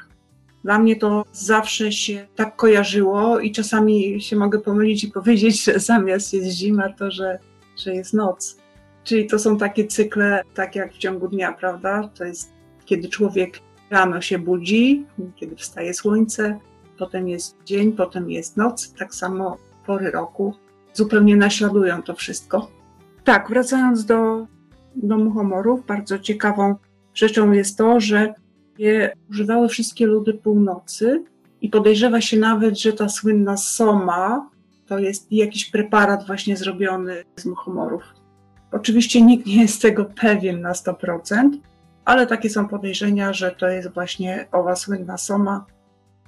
Dla 0.65 0.79
mnie 0.79 0.97
to 0.97 1.25
zawsze 1.33 1.93
się 1.93 2.27
tak 2.37 2.57
kojarzyło 2.57 3.41
i 3.41 3.53
czasami 3.53 4.21
się 4.21 4.37
mogę 4.37 4.59
pomylić 4.59 5.05
i 5.05 5.11
powiedzieć, 5.11 5.65
że 5.65 5.79
zamiast 5.79 6.35
jest 6.35 6.49
zima, 6.49 6.93
to 6.93 7.11
że, 7.11 7.39
że 7.77 7.95
jest 7.95 8.15
noc. 8.15 8.57
Czyli 9.05 9.27
to 9.27 9.39
są 9.39 9.59
takie 9.59 9.87
cykle, 9.87 10.43
tak 10.55 10.75
jak 10.77 10.95
w 10.95 10.99
ciągu 10.99 11.29
dnia, 11.29 11.53
prawda? 11.53 12.11
To 12.19 12.25
jest 12.25 12.53
kiedy 12.85 13.09
człowiek 13.09 13.61
Rano 13.91 14.21
się 14.21 14.39
budzi, 14.39 15.05
kiedy 15.37 15.57
wstaje 15.57 15.95
słońce, 15.95 16.59
potem 16.99 17.29
jest 17.29 17.57
dzień, 17.65 17.93
potem 17.93 18.31
jest 18.31 18.57
noc, 18.57 18.93
tak 18.93 19.15
samo 19.15 19.57
pory 19.87 20.11
roku 20.11 20.55
zupełnie 20.93 21.37
naśladują 21.37 22.03
to 22.03 22.15
wszystko. 22.15 22.71
Tak, 23.27 23.49
wracając 23.49 24.05
do, 24.05 24.47
do 24.97 25.19
muchomorów, 25.19 25.87
bardzo 25.87 26.19
ciekawą 26.19 26.75
rzeczą 27.15 27.53
jest 27.53 27.79
to, 27.79 28.01
że 28.01 28.35
je 28.79 29.13
używały 29.31 29.69
wszystkie 29.69 30.07
ludy 30.07 30.35
północy 30.35 31.25
i 31.61 31.69
podejrzewa 31.69 32.21
się 32.21 32.37
nawet, 32.37 32.81
że 32.81 32.93
ta 32.93 33.09
słynna 33.09 33.57
soma 33.57 34.51
to 34.87 34.99
jest 34.99 35.33
jakiś 35.33 35.71
preparat 35.71 36.27
właśnie 36.27 36.57
zrobiony 36.57 37.25
z 37.37 37.47
muchomorów. 37.47 38.03
Oczywiście 38.73 39.23
nikt 39.23 39.47
nie 39.47 39.63
jest 39.63 39.83
tego 39.83 40.05
pewien 40.05 40.61
na 40.61 40.73
100%, 40.73 41.49
ale 42.05 42.27
takie 42.27 42.51
są 42.51 42.69
podejrzenia, 42.69 43.33
że 43.33 43.51
to 43.51 43.69
jest 43.69 43.95
właśnie 43.95 44.47
owa 44.53 44.77
słynna 44.77 45.19
soma. 45.19 45.67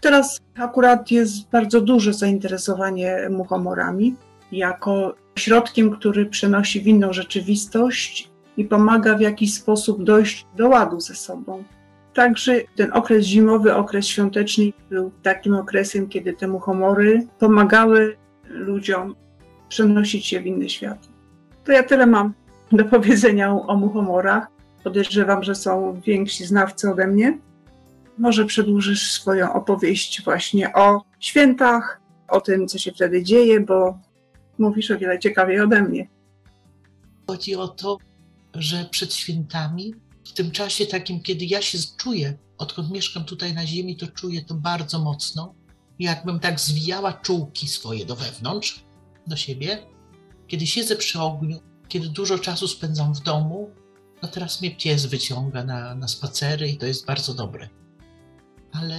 Teraz 0.00 0.40
akurat 0.56 1.10
jest 1.10 1.50
bardzo 1.50 1.80
duże 1.80 2.12
zainteresowanie 2.14 3.28
muchomorami 3.30 4.14
jako 4.52 5.14
środkiem, 5.38 5.90
który 5.90 6.26
przenosi 6.26 6.80
w 6.80 6.86
inną 6.86 7.12
rzeczywistość 7.12 8.30
i 8.56 8.64
pomaga 8.64 9.16
w 9.16 9.20
jakiś 9.20 9.54
sposób 9.54 10.04
dojść 10.04 10.46
do 10.56 10.68
ładu 10.68 11.00
ze 11.00 11.14
sobą. 11.14 11.64
Także 12.14 12.60
ten 12.76 12.92
okres 12.92 13.24
zimowy, 13.24 13.74
okres 13.74 14.06
świąteczny 14.06 14.72
był 14.90 15.12
takim 15.22 15.54
okresem, 15.54 16.08
kiedy 16.08 16.32
te 16.32 16.48
muchomory 16.48 17.26
pomagały 17.38 18.16
ludziom 18.48 19.14
przenosić 19.68 20.26
się 20.26 20.40
w 20.40 20.46
inny 20.46 20.68
świat. 20.68 21.08
To 21.64 21.72
ja 21.72 21.82
tyle 21.82 22.06
mam 22.06 22.34
do 22.72 22.84
powiedzenia 22.84 23.52
o 23.52 23.76
muchomorach. 23.76 24.46
Podejrzewam, 24.84 25.42
że 25.42 25.54
są 25.54 26.00
więksi 26.06 26.46
znawcy 26.46 26.90
ode 26.90 27.06
mnie. 27.06 27.38
Może 28.18 28.44
przedłużysz 28.44 29.12
swoją 29.12 29.52
opowieść 29.52 30.24
właśnie 30.24 30.72
o 30.72 31.02
świętach, 31.20 32.00
o 32.28 32.40
tym, 32.40 32.68
co 32.68 32.78
się 32.78 32.92
wtedy 32.92 33.22
dzieje, 33.22 33.60
bo 33.60 33.98
mówisz 34.58 34.90
o 34.90 34.98
wiele 34.98 35.18
ciekawiej 35.18 35.60
ode 35.60 35.82
mnie. 35.82 36.08
Chodzi 37.26 37.56
o 37.56 37.68
to, 37.68 37.98
że 38.54 38.84
przed 38.90 39.14
świętami, 39.14 39.94
w 40.24 40.32
tym 40.32 40.50
czasie 40.50 40.86
takim, 40.86 41.22
kiedy 41.22 41.44
ja 41.44 41.62
się 41.62 41.78
czuję, 41.96 42.38
odkąd 42.58 42.90
mieszkam 42.90 43.24
tutaj 43.24 43.54
na 43.54 43.66
ziemi, 43.66 43.96
to 43.96 44.06
czuję 44.06 44.44
to 44.44 44.54
bardzo 44.54 44.98
mocno. 44.98 45.54
Jakbym 45.98 46.40
tak 46.40 46.60
zwijała 46.60 47.12
czułki 47.12 47.68
swoje 47.68 48.06
do 48.06 48.16
wewnątrz, 48.16 48.84
do 49.26 49.36
siebie. 49.36 49.86
Kiedy 50.46 50.66
siedzę 50.66 50.96
przy 50.96 51.20
ogniu, 51.20 51.60
kiedy 51.88 52.08
dużo 52.08 52.38
czasu 52.38 52.68
spędzam 52.68 53.14
w 53.14 53.20
domu, 53.20 53.70
no 54.22 54.28
teraz 54.28 54.60
mnie 54.60 54.70
pies 54.70 55.06
wyciąga 55.06 55.64
na, 55.64 55.94
na 55.94 56.08
spacery 56.08 56.68
i 56.68 56.76
to 56.76 56.86
jest 56.86 57.06
bardzo 57.06 57.34
dobre. 57.34 57.68
Ale 58.72 58.98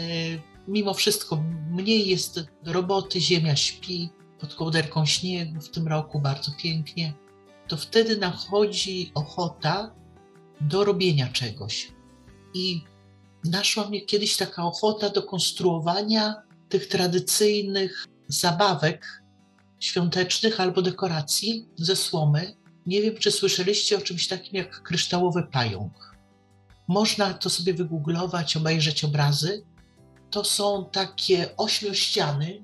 mimo 0.67 0.93
wszystko 0.93 1.43
mniej 1.71 2.07
jest 2.07 2.39
roboty, 2.65 3.21
ziemia 3.21 3.55
śpi 3.55 4.09
pod 4.39 4.55
kołderką 4.55 5.05
śniegu 5.05 5.61
w 5.61 5.69
tym 5.69 5.87
roku 5.87 6.21
bardzo 6.21 6.51
pięknie. 6.63 7.13
To 7.67 7.77
wtedy 7.77 8.17
nachodzi 8.17 9.11
ochota 9.15 9.95
do 10.61 10.83
robienia 10.83 11.27
czegoś. 11.27 11.91
I 12.53 12.81
naszła 13.45 13.89
mnie 13.89 14.01
kiedyś 14.01 14.37
taka 14.37 14.63
ochota 14.63 15.09
do 15.09 15.23
konstruowania 15.23 16.35
tych 16.69 16.87
tradycyjnych 16.87 18.05
zabawek 18.27 19.23
świątecznych 19.79 20.59
albo 20.59 20.81
dekoracji 20.81 21.67
ze 21.75 21.95
słomy, 21.95 22.55
nie 22.85 23.01
wiem, 23.01 23.15
czy 23.17 23.31
słyszeliście 23.31 23.97
o 23.97 24.01
czymś 24.01 24.27
takim 24.27 24.55
jak 24.55 24.81
kryształowy 24.81 25.43
pająk. 25.51 26.15
Można 26.87 27.33
to 27.33 27.49
sobie 27.49 27.73
wygooglować, 27.73 28.57
obejrzeć 28.57 29.03
obrazy. 29.03 29.63
to 30.29 30.43
są 30.43 30.85
takie 30.91 31.57
ośmiościany 31.57 32.63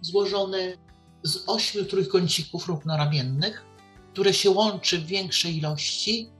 złożone 0.00 0.76
z 1.22 1.44
ośmiu 1.46 1.84
trójkącików 1.84 2.66
równoramiennych, 2.66 3.64
które 4.12 4.34
się 4.34 4.50
łączy 4.50 4.98
w 4.98 5.06
większej 5.06 5.56
ilości 5.56 6.30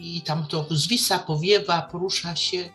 i 0.00 0.20
tam 0.20 0.46
to 0.46 0.66
zwisa, 0.70 1.18
powiewa, 1.18 1.82
porusza 1.82 2.36
się. 2.36 2.70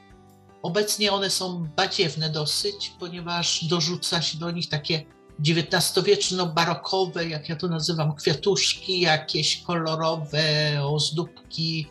Obecnie 0.64 1.12
one 1.12 1.30
są 1.30 1.68
badziewne 1.76 2.30
dosyć, 2.30 2.92
ponieważ 3.00 3.66
dorzuca 3.66 4.22
się 4.22 4.38
do 4.38 4.52
nich 4.52 4.70
takie 4.70 5.06
XIX-wieczno-barokowe, 5.40 7.30
jak 7.30 7.50
ja 7.50 7.56
to 7.56 7.68
nazywam, 7.68 8.16
kwiatuszki, 8.16 9.00
jakieś 9.00 9.62
kolorowe 9.62 10.44
ozdóbki, 10.84 11.88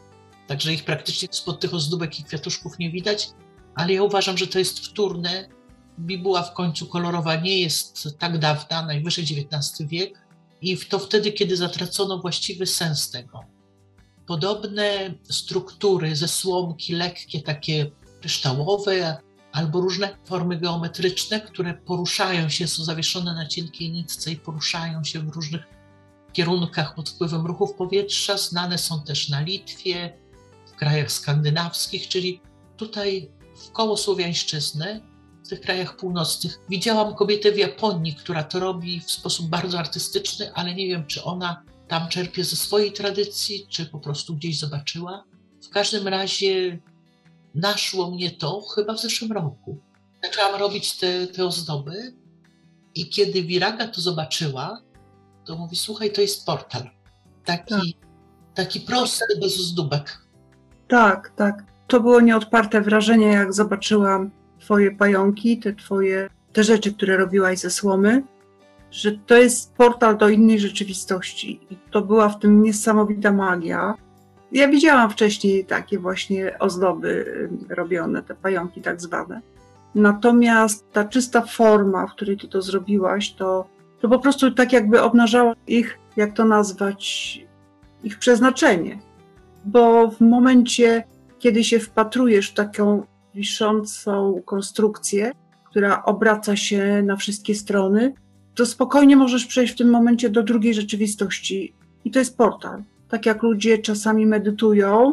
także 0.46 0.72
ich 0.72 0.84
praktycznie 0.84 1.28
spod 1.30 1.60
tych 1.60 1.74
ozdóbek 1.74 2.20
i 2.20 2.24
kwiatuszków 2.24 2.78
nie 2.78 2.90
widać, 2.90 3.30
ale 3.74 3.92
ja 3.92 4.02
uważam, 4.02 4.38
że 4.38 4.46
to 4.46 4.58
jest 4.58 4.80
wtórne. 4.80 5.48
Bibuła 5.98 6.42
w 6.42 6.54
końcu 6.54 6.86
kolorowa 6.86 7.36
nie 7.36 7.60
jest 7.60 8.18
tak 8.18 8.38
dawna, 8.38 8.82
najwyżej 8.82 9.24
XIX 9.24 9.88
wiek 9.88 10.26
i 10.60 10.76
to 10.76 10.98
wtedy, 10.98 11.32
kiedy 11.32 11.56
zatracono 11.56 12.18
właściwy 12.18 12.66
sens 12.66 13.10
tego. 13.10 13.44
Podobne 14.26 15.14
struktury 15.30 16.16
ze 16.16 16.28
słomki, 16.28 16.92
lekkie, 16.92 17.42
takie 17.42 17.90
kryształowe, 18.20 19.16
albo 19.52 19.80
różne 19.80 20.16
formy 20.24 20.56
geometryczne, 20.56 21.40
które 21.40 21.74
poruszają 21.74 22.48
się, 22.48 22.68
są 22.68 22.84
zawieszone 22.84 23.34
na 23.34 23.46
cienkiej 23.46 23.92
nitce 23.92 24.32
i 24.32 24.36
poruszają 24.36 25.04
się 25.04 25.20
w 25.20 25.28
różnych 25.28 25.62
kierunkach 26.32 26.94
pod 26.94 27.10
wpływem 27.10 27.46
ruchów 27.46 27.74
powietrza. 27.74 28.38
Znane 28.38 28.78
są 28.78 29.02
też 29.02 29.28
na 29.28 29.40
Litwie, 29.40 30.18
w 30.66 30.76
krajach 30.76 31.12
skandynawskich, 31.12 32.08
czyli 32.08 32.40
tutaj 32.76 33.30
w 33.66 33.72
koło 33.72 33.96
Słowiańszczyzny, 33.96 35.00
w 35.46 35.48
tych 35.48 35.60
krajach 35.60 35.96
północnych. 35.96 36.60
Widziałam 36.68 37.14
kobietę 37.14 37.52
w 37.52 37.58
Japonii, 37.58 38.14
która 38.14 38.44
to 38.44 38.60
robi 38.60 39.00
w 39.00 39.10
sposób 39.10 39.46
bardzo 39.48 39.78
artystyczny, 39.78 40.52
ale 40.54 40.74
nie 40.74 40.88
wiem, 40.88 41.06
czy 41.06 41.24
ona 41.24 41.62
tam 41.88 42.08
czerpie 42.08 42.44
ze 42.44 42.56
swojej 42.56 42.92
tradycji, 42.92 43.66
czy 43.68 43.86
po 43.86 43.98
prostu 43.98 44.36
gdzieś 44.36 44.58
zobaczyła. 44.58 45.24
W 45.62 45.68
każdym 45.68 46.08
razie 46.08 46.78
naszło 47.54 48.10
mnie 48.10 48.30
to 48.30 48.60
chyba 48.60 48.94
w 48.94 49.00
zeszłym 49.00 49.32
roku. 49.32 49.78
Zaczęłam 50.24 50.60
robić 50.60 50.92
te, 50.92 51.26
te 51.26 51.46
ozdoby 51.46 52.14
i 52.94 53.08
kiedy 53.08 53.42
Wiraga 53.42 53.88
to 53.88 54.00
zobaczyła, 54.00 54.80
to 55.44 55.56
mówi, 55.56 55.76
słuchaj, 55.76 56.12
to 56.12 56.20
jest 56.20 56.46
portal. 56.46 56.90
Taki, 57.44 57.74
tak. 57.74 58.08
taki 58.54 58.80
prosty, 58.80 59.24
bez 59.40 59.60
ozdóbek. 59.60 60.18
Tak, 60.88 61.32
tak. 61.36 61.64
To 61.86 62.00
było 62.00 62.20
nieodparte 62.20 62.80
wrażenie, 62.80 63.26
jak 63.26 63.54
zobaczyłam 63.54 64.30
twoje 64.66 64.90
pająki, 64.90 65.58
te 65.58 65.72
twoje, 65.72 66.28
te 66.52 66.64
rzeczy, 66.64 66.94
które 66.94 67.16
robiłaś 67.16 67.58
ze 67.58 67.70
słomy, 67.70 68.22
że 68.90 69.12
to 69.12 69.36
jest 69.36 69.74
portal 69.74 70.16
do 70.16 70.28
innej 70.28 70.60
rzeczywistości. 70.60 71.60
I 71.70 71.76
to 71.90 72.02
była 72.02 72.28
w 72.28 72.38
tym 72.38 72.62
niesamowita 72.62 73.32
magia. 73.32 73.94
Ja 74.52 74.68
widziałam 74.68 75.10
wcześniej 75.10 75.64
takie 75.64 75.98
właśnie 75.98 76.58
ozdoby 76.58 77.48
robione, 77.68 78.22
te 78.22 78.34
pająki 78.34 78.82
tak 78.82 79.00
zwane. 79.00 79.40
Natomiast 79.94 80.92
ta 80.92 81.04
czysta 81.04 81.42
forma, 81.42 82.06
w 82.06 82.10
której 82.10 82.36
ty 82.36 82.48
to 82.48 82.62
zrobiłaś, 82.62 83.32
to, 83.32 83.66
to 84.00 84.08
po 84.08 84.18
prostu 84.18 84.50
tak 84.50 84.72
jakby 84.72 85.02
obnażała 85.02 85.54
ich, 85.66 85.98
jak 86.16 86.32
to 86.32 86.44
nazwać, 86.44 87.40
ich 88.04 88.18
przeznaczenie. 88.18 88.98
Bo 89.64 90.10
w 90.10 90.20
momencie, 90.20 91.04
kiedy 91.38 91.64
się 91.64 91.78
wpatrujesz 91.78 92.50
w 92.50 92.54
taką 92.54 93.06
wiszącą 93.36 94.42
konstrukcję, 94.44 95.32
która 95.70 96.04
obraca 96.04 96.56
się 96.56 97.02
na 97.02 97.16
wszystkie 97.16 97.54
strony, 97.54 98.14
to 98.54 98.66
spokojnie 98.66 99.16
możesz 99.16 99.46
przejść 99.46 99.72
w 99.72 99.76
tym 99.76 99.90
momencie 99.90 100.30
do 100.30 100.42
drugiej 100.42 100.74
rzeczywistości. 100.74 101.74
I 102.04 102.10
to 102.10 102.18
jest 102.18 102.36
portal 102.36 102.82
tak 103.08 103.26
jak 103.26 103.42
ludzie 103.42 103.78
czasami 103.78 104.26
medytują 104.26 105.12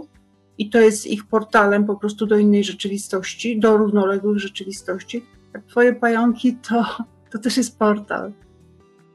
i 0.57 0.69
to 0.69 0.79
jest 0.79 1.07
ich 1.07 1.25
portalem 1.25 1.85
po 1.85 1.95
prostu 1.95 2.25
do 2.25 2.37
innej 2.37 2.63
rzeczywistości, 2.63 3.59
do 3.59 3.77
równoległych 3.77 4.39
rzeczywistości, 4.39 5.25
jak 5.53 5.65
twoje 5.65 5.95
pająki 5.95 6.55
to, 6.55 6.85
to 7.31 7.39
też 7.39 7.57
jest 7.57 7.79
portal. 7.79 8.33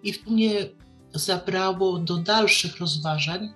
I 0.03 0.13
w 0.13 0.27
mnie 0.27 0.69
zabrało 1.15 1.99
do 1.99 2.17
dalszych 2.17 2.81
rozważań. 2.81 3.53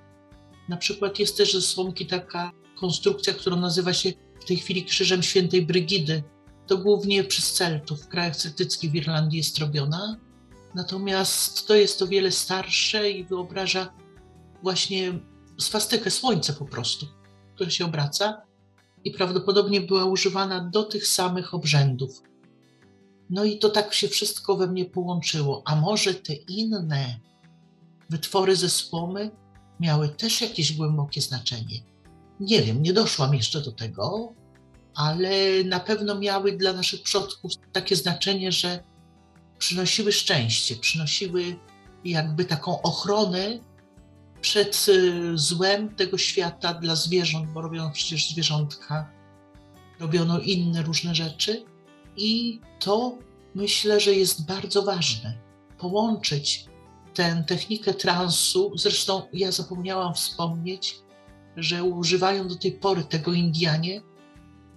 Na 0.69 0.77
przykład 0.77 1.19
jest 1.19 1.37
też 1.37 1.53
ze 1.53 1.63
Słomki 1.63 2.07
taka 2.07 2.53
konstrukcja, 2.81 3.33
którą 3.33 3.57
nazywa 3.57 3.93
się 3.93 4.13
w 4.43 4.45
tej 4.45 4.57
chwili 4.57 4.85
Krzyżem 4.85 5.23
Świętej 5.23 5.67
Brygidy. 5.67 6.23
To 6.67 6.79
głównie 6.79 7.25
przez 7.25 7.53
Celtów 7.53 8.03
w 8.03 8.09
krajach 8.09 8.37
celtyckich 8.37 8.91
w 8.91 8.95
Irlandii 8.95 9.39
jest 9.39 9.59
robiona. 9.59 10.17
Natomiast 10.75 11.67
to 11.67 11.75
jest 11.75 12.03
o 12.03 12.07
wiele 12.07 12.31
starsze 12.31 13.11
i 13.11 13.25
wyobraża 13.25 13.93
właśnie 14.63 15.19
swastykę 15.59 16.11
słońca 16.11 16.53
po 16.53 16.65
prostu, 16.65 17.07
które 17.55 17.71
się 17.71 17.85
obraca 17.85 18.43
i 19.05 19.11
prawdopodobnie 19.11 19.81
była 19.81 20.05
używana 20.05 20.61
do 20.61 20.83
tych 20.83 21.07
samych 21.07 21.55
obrzędów. 21.55 22.23
No 23.31 23.45
i 23.45 23.59
to 23.59 23.71
tak 23.71 23.95
się 23.95 24.09
wszystko 24.09 24.57
we 24.57 24.67
mnie 24.67 24.85
połączyło. 24.85 25.63
A 25.65 25.77
może 25.77 26.15
te 26.15 26.35
inne 26.35 27.21
wytwory 28.11 28.57
ze 28.57 28.71
słomy 28.71 29.31
miały 29.81 30.09
też 30.09 30.41
jakieś 30.41 30.77
głębokie 30.77 31.21
znaczenie? 31.21 31.92
Nie 32.43 32.63
wiem, 32.63 32.83
nie 32.83 32.93
doszłam 32.93 33.35
jeszcze 33.35 33.61
do 33.61 33.73
tego, 33.73 34.33
ale 34.95 35.65
na 35.65 35.81
pewno 35.81 36.19
miały 36.19 36.53
dla 36.53 36.73
naszych 36.73 37.03
przodków 37.03 37.53
takie 37.73 37.97
znaczenie, 37.97 38.53
że 38.53 38.85
przynosiły 39.59 40.13
szczęście, 40.13 40.77
przynosiły 40.77 41.57
jakby 42.05 42.45
taką 42.45 42.83
ochronę 42.83 43.59
przed 44.41 44.87
y, 44.89 45.39
złem 45.39 45.95
tego 45.95 46.19
świata 46.19 46.75
dla 46.75 46.97
zwierząt, 46.97 47.53
bo 47.53 47.61
robiono 47.61 47.91
przecież 47.91 48.31
zwierzątka, 48.31 49.11
robiono 50.01 50.39
inne 50.39 50.83
różne 50.83 51.15
rzeczy. 51.15 51.65
I 52.17 52.61
to 52.81 53.19
myślę, 53.55 54.01
że 54.01 54.13
jest 54.13 54.47
bardzo 54.47 54.83
ważne. 54.83 55.39
Połączyć 55.79 56.67
tę 57.15 57.45
technikę 57.47 57.95
transu. 57.95 58.73
Zresztą 58.75 59.23
ja 59.33 59.53
zapomniałam 59.53 60.15
wspomnieć, 60.15 61.03
że 61.57 61.85
używają 61.85 62.49
do 62.49 62.57
tej 62.57 62.73
pory 62.73 63.05
tego 63.05 63.33
Indianie. 63.33 64.03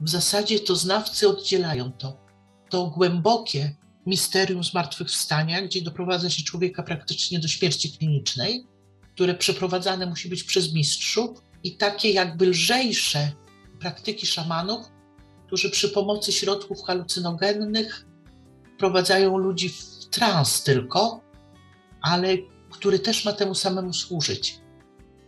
W 0.01 0.09
zasadzie 0.09 0.59
to 0.59 0.75
znawcy 0.75 1.29
oddzielają 1.29 1.91
to. 1.91 2.25
To 2.69 2.87
głębokie 2.87 3.75
misterium 4.05 4.63
zmartwychwstania, 4.63 5.61
gdzie 5.61 5.81
doprowadza 5.81 6.29
się 6.29 6.43
człowieka 6.43 6.83
praktycznie 6.83 7.39
do 7.39 7.47
śmierci 7.47 7.97
klinicznej, 7.97 8.67
które 9.13 9.33
przeprowadzane 9.33 10.05
musi 10.05 10.29
być 10.29 10.43
przez 10.43 10.73
mistrzów 10.73 11.41
i 11.63 11.77
takie 11.77 12.11
jakby 12.11 12.47
lżejsze 12.47 13.31
praktyki 13.79 14.27
szamanów, 14.27 14.85
którzy 15.47 15.69
przy 15.69 15.89
pomocy 15.89 16.31
środków 16.31 16.83
halucynogennych 16.83 18.05
wprowadzają 18.75 19.37
ludzi 19.37 19.69
w 19.69 20.05
trans 20.11 20.63
tylko, 20.63 21.21
ale 22.01 22.37
który 22.71 22.99
też 22.99 23.25
ma 23.25 23.33
temu 23.33 23.55
samemu 23.55 23.93
służyć. 23.93 24.59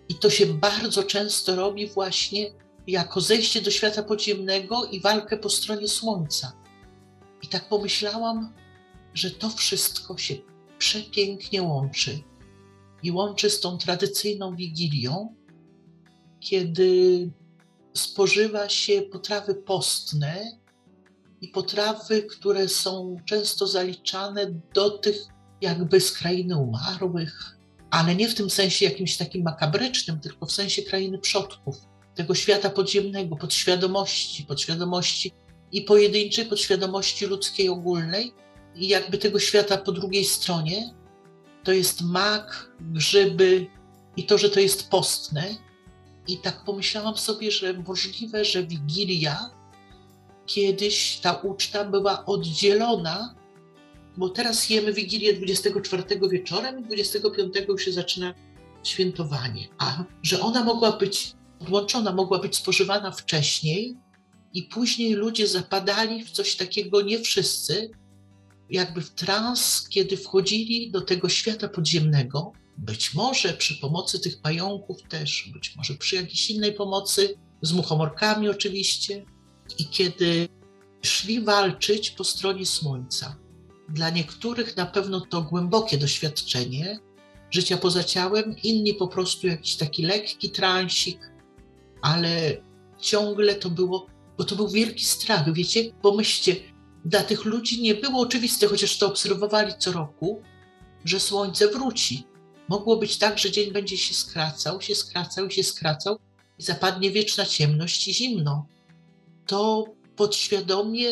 I 0.10 0.16
to 0.16 0.30
się 0.30 0.46
bardzo 0.46 1.04
często 1.04 1.56
robi 1.56 1.88
właśnie 1.88 2.52
jako 2.88 3.22
zejście 3.22 3.62
do 3.62 3.72
świata 3.72 4.04
podziemnego 4.04 4.86
i 4.86 5.00
walkę 5.00 5.38
po 5.38 5.50
stronie 5.50 5.88
słońca. 5.88 6.54
I 7.44 7.48
tak 7.48 7.70
pomyślałam, 7.70 8.54
że 9.14 9.32
to 9.32 9.50
wszystko 9.50 10.18
się 10.18 10.36
przepięknie 10.78 11.64
łączy 11.64 12.20
i 13.04 13.12
łączy 13.12 13.50
z 13.50 13.60
tą 13.60 13.78
tradycyjną 13.78 14.56
wigilią, 14.56 15.36
kiedy 16.40 17.32
spożywa 17.94 18.70
się 18.70 19.02
potrawy 19.02 19.56
postne 19.56 20.58
i 21.42 21.48
potrawy, 21.48 22.24
które 22.24 22.70
są 22.70 23.16
często 23.26 23.68
zaliczane 23.68 24.52
do 24.74 24.90
tych 24.90 25.18
jakby 25.62 26.02
z 26.02 26.12
krainy 26.12 26.58
umarłych, 26.58 27.57
ale 27.90 28.16
nie 28.16 28.30
w 28.30 28.36
tym 28.36 28.50
sensie 28.50 28.86
jakimś 28.86 29.18
takim 29.18 29.44
makabrycznym, 29.44 30.20
tylko 30.20 30.46
w 30.46 30.52
sensie 30.52 30.82
krainy 30.82 31.18
przodków, 31.18 31.76
tego 32.16 32.36
świata 32.36 32.70
podziemnego, 32.70 33.36
podświadomości, 33.36 34.44
podświadomości 34.44 35.32
i 35.72 35.82
pojedynczej 35.82 36.46
podświadomości 36.46 37.26
ludzkiej 37.26 37.70
ogólnej 37.70 38.34
i 38.76 38.88
jakby 38.88 39.18
tego 39.18 39.40
świata 39.40 39.78
po 39.78 39.92
drugiej 39.92 40.26
stronie, 40.26 40.94
to 41.64 41.72
jest 41.72 42.02
mak, 42.02 42.72
grzyby 42.80 43.68
i 44.18 44.24
to, 44.24 44.38
że 44.38 44.50
to 44.50 44.60
jest 44.60 44.90
postne. 44.90 45.56
I 46.28 46.38
tak 46.38 46.64
pomyślałam 46.66 47.18
sobie, 47.18 47.52
że 47.52 47.74
możliwe, 47.74 48.46
że 48.46 48.64
Wigilia 48.64 49.50
kiedyś 50.46 51.20
ta 51.22 51.34
uczta 51.34 51.86
była 51.86 52.26
oddzielona, 52.26 53.36
bo 54.18 54.30
teraz 54.30 54.70
jemy 54.70 54.94
Wigilię 54.94 55.34
24 55.34 56.04
wieczorem 56.32 56.80
i 56.80 56.84
25 56.84 57.54
już 57.68 57.86
się 57.86 57.92
zaczyna 57.92 58.34
świętowanie, 58.84 59.68
a 59.78 60.04
że 60.24 60.40
ona 60.40 60.64
mogła 60.64 60.92
być 60.92 61.34
odłączona, 61.60 62.14
mogła 62.14 62.40
być 62.40 62.56
spożywana 62.56 63.12
wcześniej 63.12 63.96
I 64.54 64.64
później 64.64 65.14
ludzie 65.14 65.48
zapadali 65.48 66.26
w 66.26 66.32
coś 66.32 66.56
takiego, 66.56 67.02
nie 67.02 67.20
wszyscy, 67.20 67.90
jakby 68.70 69.02
w 69.02 69.10
trans, 69.10 69.88
kiedy 69.90 70.18
wchodzili 70.18 70.92
do 70.92 71.02
tego 71.02 71.30
świata 71.30 71.70
podziemnego, 71.70 72.52
być 72.78 73.14
może 73.14 73.54
przy 73.54 73.76
pomocy 73.76 74.20
tych 74.20 74.42
pająków 74.42 74.98
też, 75.10 75.50
być 75.54 75.76
może 75.76 75.94
przy 75.94 76.16
jakiejś 76.16 76.50
innej 76.50 76.74
pomocy, 76.74 77.36
z 77.62 77.74
muchomorkami 77.74 78.50
oczywiście, 78.50 79.26
i 79.78 79.86
kiedy 79.86 80.48
szli 81.02 81.42
walczyć 81.42 82.12
po 82.12 82.24
stronie 82.24 82.66
słońca. 82.66 83.47
Dla 83.90 84.10
niektórych 84.10 84.78
na 84.78 84.86
pewno 84.86 85.22
to 85.22 85.42
głębokie 85.42 85.98
doświadczenie 85.98 87.00
życia 87.52 87.78
poza 87.78 88.04
ciałem, 88.04 88.56
inni 88.64 88.94
po 88.94 89.08
prostu 89.08 89.48
jakiś 89.48 89.76
taki 89.76 90.04
lekki 90.04 90.50
transik, 90.50 91.32
ale 92.02 92.58
ciągle 93.00 93.56
to 93.56 93.70
było, 93.70 94.08
bo 94.38 94.44
to 94.44 94.56
był 94.56 94.70
wielki 94.70 95.06
strach, 95.06 95.54
wiecie? 95.54 95.92
Pomyślcie, 96.02 96.56
dla 97.06 97.24
tych 97.24 97.46
ludzi 97.46 97.82
nie 97.82 97.96
było 97.96 98.22
oczywiste, 98.22 98.68
chociaż 98.68 98.98
to 98.98 99.08
obserwowali 99.08 99.74
co 99.80 99.92
roku, 99.92 100.42
że 101.06 101.20
słońce 101.20 101.68
wróci. 101.68 102.24
Mogło 102.70 102.98
być 102.98 103.18
tak, 103.18 103.40
że 103.40 103.52
dzień 103.52 103.72
będzie 103.72 103.98
się 103.98 104.14
skracał, 104.14 104.82
się 104.82 104.96
skracał 104.96 105.52
się 105.52 105.64
skracał 105.64 106.20
i 106.60 106.64
zapadnie 106.64 107.12
wieczna 107.12 107.46
ciemność 107.46 108.08
i 108.08 108.14
zimno. 108.14 108.66
To 109.46 109.86
podświadomie 110.16 111.08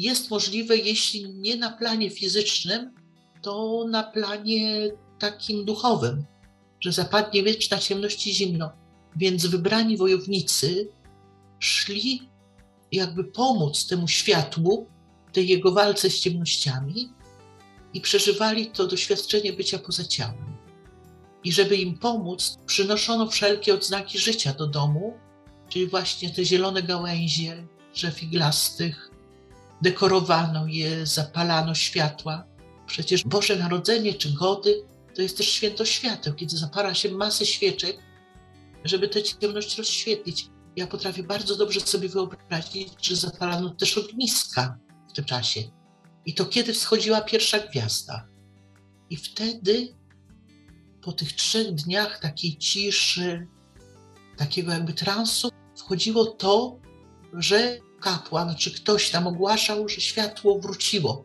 jest 0.00 0.30
możliwe, 0.30 0.76
jeśli 0.76 1.30
nie 1.32 1.56
na 1.56 1.70
planie 1.70 2.10
fizycznym, 2.10 2.94
to 3.42 3.84
na 3.90 4.02
planie 4.02 4.90
takim 5.18 5.64
duchowym, 5.64 6.24
że 6.80 6.92
zapadnie 6.92 7.42
wieczna 7.42 7.78
ciemność 7.78 8.26
i 8.26 8.34
zimno. 8.34 8.72
Więc 9.16 9.46
wybrani 9.46 9.96
wojownicy 9.96 10.88
szli 11.58 12.28
jakby 12.92 13.24
pomóc 13.24 13.86
temu 13.86 14.08
światłu, 14.08 14.86
tej 15.32 15.48
jego 15.48 15.72
walce 15.72 16.10
z 16.10 16.20
ciemnościami 16.20 17.08
i 17.94 18.00
przeżywali 18.00 18.66
to 18.66 18.86
doświadczenie 18.86 19.52
bycia 19.52 19.78
poza 19.78 20.04
ciałem. 20.04 20.58
I 21.44 21.52
żeby 21.52 21.76
im 21.76 21.98
pomóc, 21.98 22.58
przynoszono 22.66 23.26
wszelkie 23.26 23.74
odznaki 23.74 24.18
życia 24.18 24.52
do 24.52 24.66
domu, 24.66 25.18
czyli 25.68 25.86
właśnie 25.86 26.30
te 26.30 26.44
zielone 26.44 26.82
gałęzie 26.82 27.66
drzew 27.94 28.22
iglastych, 28.22 29.07
dekorowano 29.82 30.66
je, 30.66 31.06
zapalano 31.06 31.74
światła. 31.74 32.44
Przecież 32.86 33.24
Boże 33.24 33.56
Narodzenie 33.56 34.14
czy 34.14 34.32
Gody 34.32 34.82
to 35.14 35.22
jest 35.22 35.36
też 35.36 35.48
święto 35.48 35.84
świateł, 35.84 36.34
kiedy 36.34 36.56
zapala 36.56 36.94
się 36.94 37.10
masę 37.10 37.46
świeczek, 37.46 37.98
żeby 38.84 39.08
tę 39.08 39.22
ciemność 39.22 39.78
rozświetlić. 39.78 40.46
Ja 40.76 40.86
potrafię 40.86 41.22
bardzo 41.22 41.56
dobrze 41.56 41.80
sobie 41.80 42.08
wyobrazić, 42.08 43.06
że 43.06 43.16
zapalano 43.16 43.70
też 43.70 43.98
ogniska 43.98 44.78
w 45.08 45.12
tym 45.12 45.24
czasie. 45.24 45.60
I 46.26 46.34
to 46.34 46.46
kiedy 46.46 46.72
wschodziła 46.72 47.20
pierwsza 47.20 47.58
gwiazda. 47.58 48.26
I 49.10 49.16
wtedy, 49.16 49.94
po 51.02 51.12
tych 51.12 51.32
trzech 51.32 51.74
dniach 51.74 52.20
takiej 52.20 52.56
ciszy, 52.56 53.46
takiego 54.36 54.72
jakby 54.72 54.92
transu, 54.92 55.50
wchodziło 55.76 56.26
to, 56.26 56.78
że 57.32 57.78
kapłan 58.00 58.56
czy 58.56 58.70
ktoś 58.74 59.10
tam 59.10 59.26
ogłaszał, 59.26 59.88
że 59.88 60.00
światło 60.00 60.58
wróciło, 60.58 61.24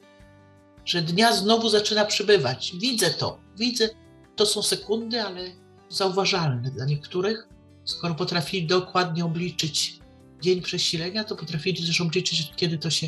że 0.86 1.01
dnia 1.01 1.33
znowu 1.33 1.69
zaczyna 1.69 2.05
przybywać. 2.05 2.73
Widzę 2.77 3.09
to, 3.09 3.39
widzę. 3.57 3.89
To 4.36 4.45
są 4.45 4.62
sekundy, 4.63 5.21
ale 5.21 5.51
zauważalne 5.89 6.71
dla 6.71 6.86
niektórych. 6.86 7.47
Skoro 7.86 8.15
potrafili 8.15 8.67
dokładnie 8.67 9.25
obliczyć 9.25 9.99
dzień 10.41 10.62
przesilenia, 10.62 11.23
to 11.23 11.36
potrafili 11.36 11.88
też 11.88 12.01
obliczyć, 12.01 12.51
kiedy 12.55 12.77
to 12.77 12.89
się 12.89 13.07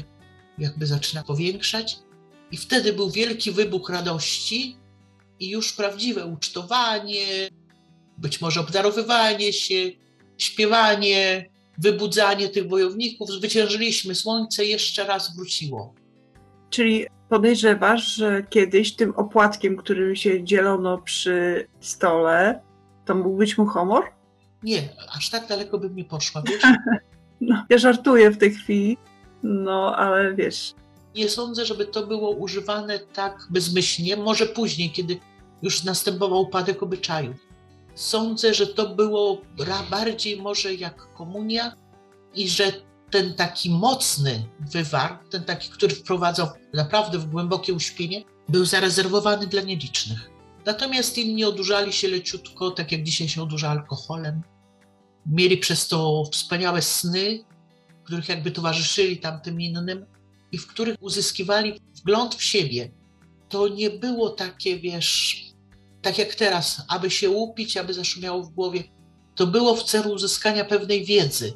jakby 0.58 0.88
zaczyna 0.88 1.23
powiększać. 1.23 1.99
I 2.51 2.58
wtedy 2.58 2.93
był 2.93 3.10
wielki 3.10 3.51
wybuch 3.51 3.89
radości 3.89 4.78
i 5.39 5.49
już 5.49 5.73
prawdziwe 5.73 6.25
ucztowanie, 6.25 7.49
być 8.17 8.41
może 8.41 8.60
obdarowywanie 8.60 9.54
się, 9.54 9.91
śpiewanie, 10.38 11.49
wybudzanie 11.78 12.50
tych 12.50 12.70
wojowników. 12.70 13.30
Zwyciężyliśmy, 13.30 14.16
słońce 14.16 14.66
jeszcze 14.66 15.06
raz 15.06 15.36
wróciło. 15.36 15.94
Czyli 16.70 17.06
podejrzewasz, 17.30 18.16
że 18.16 18.44
kiedyś 18.50 18.96
tym 18.96 19.14
opłatkiem, 19.16 19.78
którym 19.78 20.16
się 20.16 20.44
dzielono 20.44 20.98
przy 20.98 21.68
stole, 21.80 22.62
to 23.06 23.16
mógł 23.16 23.38
być 23.38 23.58
muchomor? 23.58 24.04
Nie, 24.64 24.90
aż 25.18 25.30
tak 25.30 25.48
daleko 25.48 25.78
bym 25.78 25.96
nie 25.96 26.06
poszła, 26.06 26.44
wiesz? 26.48 26.64
No, 27.42 27.66
ja 27.70 27.78
żartuję 27.78 28.32
w 28.32 28.38
tej 28.38 28.52
chwili, 28.52 28.98
no 29.44 29.96
ale 29.96 30.34
wiesz. 30.34 30.74
Nie 31.16 31.30
sądzę, 31.30 31.66
żeby 31.66 31.86
to 31.86 32.08
było 32.08 32.32
używane 32.32 33.00
tak 33.00 33.48
bezmyślnie, 33.50 34.18
może 34.18 34.46
później, 34.46 34.92
kiedy 34.92 35.20
już 35.62 35.84
następował 35.84 36.42
upadek 36.42 36.84
obyczajów. 36.84 37.36
Sądzę, 37.95 38.53
że 38.53 38.67
to 38.67 38.95
było 38.95 39.41
bardziej 39.91 40.41
może 40.41 40.73
jak 40.73 41.13
komunia 41.13 41.75
i 42.34 42.49
że 42.49 42.71
ten 43.12 43.34
taki 43.34 43.69
mocny 43.69 44.45
wywar, 44.60 45.19
ten 45.29 45.43
taki, 45.43 45.69
który 45.69 45.95
wprowadzał 45.95 46.47
naprawdę 46.73 47.17
w 47.19 47.25
głębokie 47.25 47.73
uśpienie, 47.73 48.23
był 48.49 48.65
zarezerwowany 48.65 49.47
dla 49.47 49.62
nielicznych. 49.62 50.29
Natomiast 50.65 51.17
inni 51.17 51.45
odurzali 51.45 51.93
się 51.93 52.08
leciutko, 52.08 52.71
tak 52.71 52.91
jak 52.91 53.03
dzisiaj 53.03 53.29
się 53.29 53.43
odurza 53.43 53.69
alkoholem. 53.69 54.41
Mieli 55.25 55.58
przez 55.58 55.88
to 55.88 56.23
wspaniałe 56.31 56.81
sny, 56.81 57.43
których 58.03 58.29
jakby 58.29 58.51
towarzyszyli 58.51 59.17
tamtym 59.17 59.62
innym 59.62 60.05
i 60.51 60.58
w 60.58 60.67
których 60.67 60.95
uzyskiwali 60.99 61.79
wgląd 61.95 62.36
w 62.36 62.43
siebie. 62.43 62.91
To 63.49 63.67
nie 63.67 63.89
było 63.89 64.29
takie, 64.29 64.79
wiesz, 64.79 65.44
tak 66.06 66.18
jak 66.18 66.36
teraz, 66.36 66.82
aby 66.88 67.12
się 67.12 67.30
upić, 67.30 67.78
aby 67.78 67.94
zaszumiało 67.94 68.44
w 68.44 68.50
głowie. 68.50 68.84
To 69.36 69.48
było 69.48 69.76
w 69.76 69.84
celu 69.84 70.13
uzyskania 70.13 70.65
pewnej 70.65 71.06
wiedzy. 71.06 71.54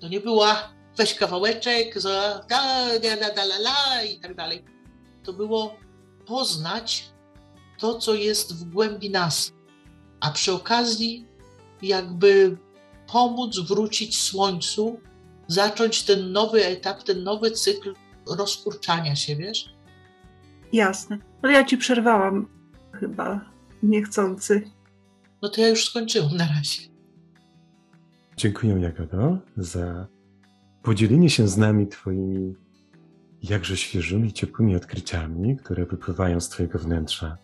To 0.00 0.08
nie 0.08 0.20
była 0.20 0.74
weź 0.96 1.14
kawałeczek, 1.14 2.00
za 2.00 2.44
da, 2.48 2.86
da, 2.98 3.16
da, 3.16 3.34
da, 3.34 3.42
la, 3.42 3.56
la, 3.56 4.02
i 4.02 4.20
tak 4.20 4.34
dalej. 4.34 4.64
To 5.22 5.32
było 5.32 5.76
poznać 6.26 7.08
to, 7.78 7.98
co 7.98 8.14
jest 8.14 8.54
w 8.54 8.64
głębi 8.64 9.10
nas, 9.10 9.52
a 10.20 10.30
przy 10.30 10.52
okazji 10.52 11.26
jakby 11.82 12.56
pomóc 13.12 13.58
wrócić 13.58 14.22
słońcu, 14.22 15.00
zacząć 15.46 16.02
ten 16.02 16.32
nowy 16.32 16.66
etap, 16.66 17.02
ten 17.02 17.24
nowy 17.24 17.50
cykl 17.50 17.94
rozkurczania 18.26 19.16
się, 19.16 19.36
wiesz? 19.36 19.74
Jasne. 20.72 21.18
Ale 21.42 21.52
ja 21.52 21.64
ci 21.64 21.76
przerwałam 21.78 22.48
chyba 22.92 23.53
niechcący. 23.88 24.62
No 25.42 25.48
to 25.48 25.60
ja 25.60 25.68
już 25.68 25.88
skończyłam 25.88 26.36
na 26.36 26.48
razie. 26.48 26.82
Dziękuję, 28.36 28.74
Jagodo, 28.80 29.38
za 29.56 30.06
podzielenie 30.82 31.30
się 31.30 31.48
z 31.48 31.56
nami 31.56 31.86
Twoimi 31.86 32.54
jakże 33.42 33.76
świeżymi, 33.76 34.32
ciepłymi 34.32 34.76
odkryciami, 34.76 35.56
które 35.56 35.86
wypływają 35.86 36.40
z 36.40 36.48
Twojego 36.48 36.78
wnętrza. 36.78 37.38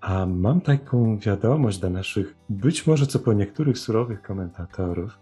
A 0.00 0.26
mam 0.26 0.60
taką 0.60 1.18
wiadomość 1.18 1.78
dla 1.78 1.90
naszych, 1.90 2.34
być 2.48 2.86
może 2.86 3.06
co 3.06 3.18
po 3.18 3.32
niektórych 3.32 3.78
surowych 3.78 4.22
komentatorów. 4.22 5.18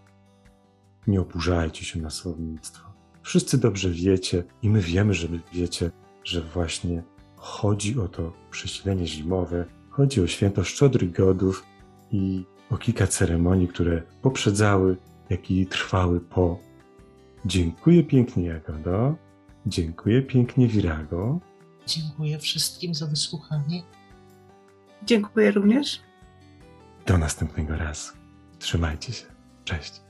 Nie 1.07 1.21
oburzajcie 1.21 1.85
się 1.85 2.01
na 2.01 2.09
słownictwo. 2.09 2.89
Wszyscy 3.21 3.57
dobrze 3.57 3.89
wiecie 3.89 4.43
i 4.61 4.69
my 4.69 4.81
wiemy, 4.81 5.13
że 5.13 5.27
wiecie, 5.53 5.91
że 6.23 6.41
właśnie 6.41 7.03
chodzi 7.35 7.99
o 7.99 8.07
to 8.07 8.33
przesilenie 8.51 9.07
zimowe, 9.07 9.65
chodzi 9.89 10.21
o 10.21 10.27
święto 10.27 10.63
Szczodrych 10.63 11.11
Godów 11.11 11.65
i 12.11 12.45
o 12.69 12.77
kilka 12.77 13.07
ceremonii, 13.07 13.67
które 13.67 14.01
poprzedzały, 14.21 14.97
jak 15.29 15.51
i 15.51 15.65
trwały 15.65 16.19
po. 16.19 16.59
Dziękuję 17.45 18.03
pięknie, 18.03 18.45
Jagodo. 18.45 19.15
Dziękuję 19.65 20.21
pięknie, 20.21 20.67
Virago. 20.67 21.39
Dziękuję 21.87 22.39
wszystkim 22.39 22.95
za 22.95 23.07
wysłuchanie. 23.07 23.83
Dziękuję 25.05 25.51
również. 25.51 25.99
Do 27.05 27.17
następnego 27.17 27.75
razu. 27.77 28.13
Trzymajcie 28.59 29.13
się. 29.13 29.25
Cześć. 29.65 30.01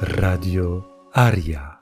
Radio 0.00 0.82
Aria. 1.12 1.78